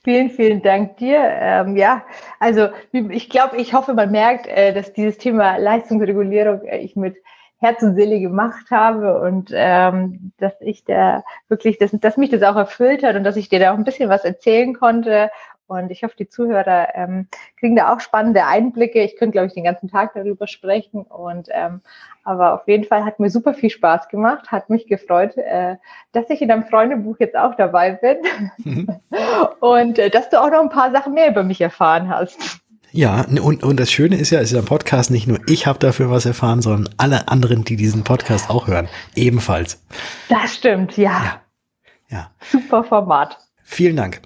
[0.05, 1.19] Vielen, vielen Dank dir.
[1.19, 2.05] Ähm, ja,
[2.39, 7.17] also ich glaube, ich hoffe, man merkt, äh, dass dieses Thema Leistungsregulierung äh, ich mit
[7.59, 12.43] Herz und Seele gemacht habe und ähm, dass ich da wirklich, dass, dass mich das
[12.43, 15.31] auch erfüllt hat und dass ich dir da auch ein bisschen was erzählen konnte
[15.67, 19.03] und ich hoffe, die Zuhörer ähm, kriegen da auch spannende Einblicke.
[19.03, 21.03] Ich könnte, glaube ich, den ganzen Tag darüber sprechen.
[21.03, 21.81] Und ähm,
[22.25, 25.77] aber auf jeden Fall hat mir super viel Spaß gemacht, hat mich gefreut, äh,
[26.13, 28.17] dass ich in deinem Freundebuch jetzt auch dabei bin
[28.65, 28.89] mhm.
[29.61, 32.61] und äh, dass du auch noch ein paar Sachen mehr über mich erfahren hast.
[32.93, 35.81] Ja, und, und das Schöne ist ja, es ist ein Podcast, nicht nur ich habe
[35.81, 39.83] dafür was erfahren, sondern alle anderen, die diesen Podcast auch hören, ebenfalls.
[40.29, 41.11] Das stimmt, ja.
[41.11, 41.41] Ja.
[42.09, 42.31] ja.
[42.41, 43.37] Super Format.
[43.65, 44.23] Vielen Dank.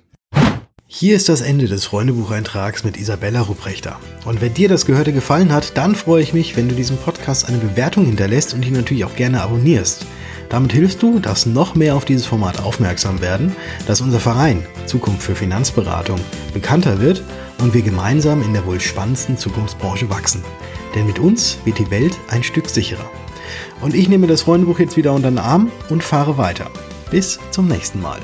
[0.90, 4.00] Hier ist das Ende des Freundebucheintrags mit Isabella Rupprechter.
[4.24, 7.46] Und wenn dir das Gehörte gefallen hat, dann freue ich mich, wenn du diesem Podcast
[7.46, 10.06] eine Bewertung hinterlässt und ihn natürlich auch gerne abonnierst.
[10.48, 13.54] Damit hilfst du, dass noch mehr auf dieses Format aufmerksam werden,
[13.86, 16.18] dass unser Verein Zukunft für Finanzberatung
[16.54, 17.22] bekannter wird
[17.58, 20.42] und wir gemeinsam in der wohl spannendsten Zukunftsbranche wachsen.
[20.94, 23.10] Denn mit uns wird die Welt ein Stück sicherer.
[23.82, 26.70] Und ich nehme das Freundebuch jetzt wieder unter den Arm und fahre weiter.
[27.10, 28.20] Bis zum nächsten Mal.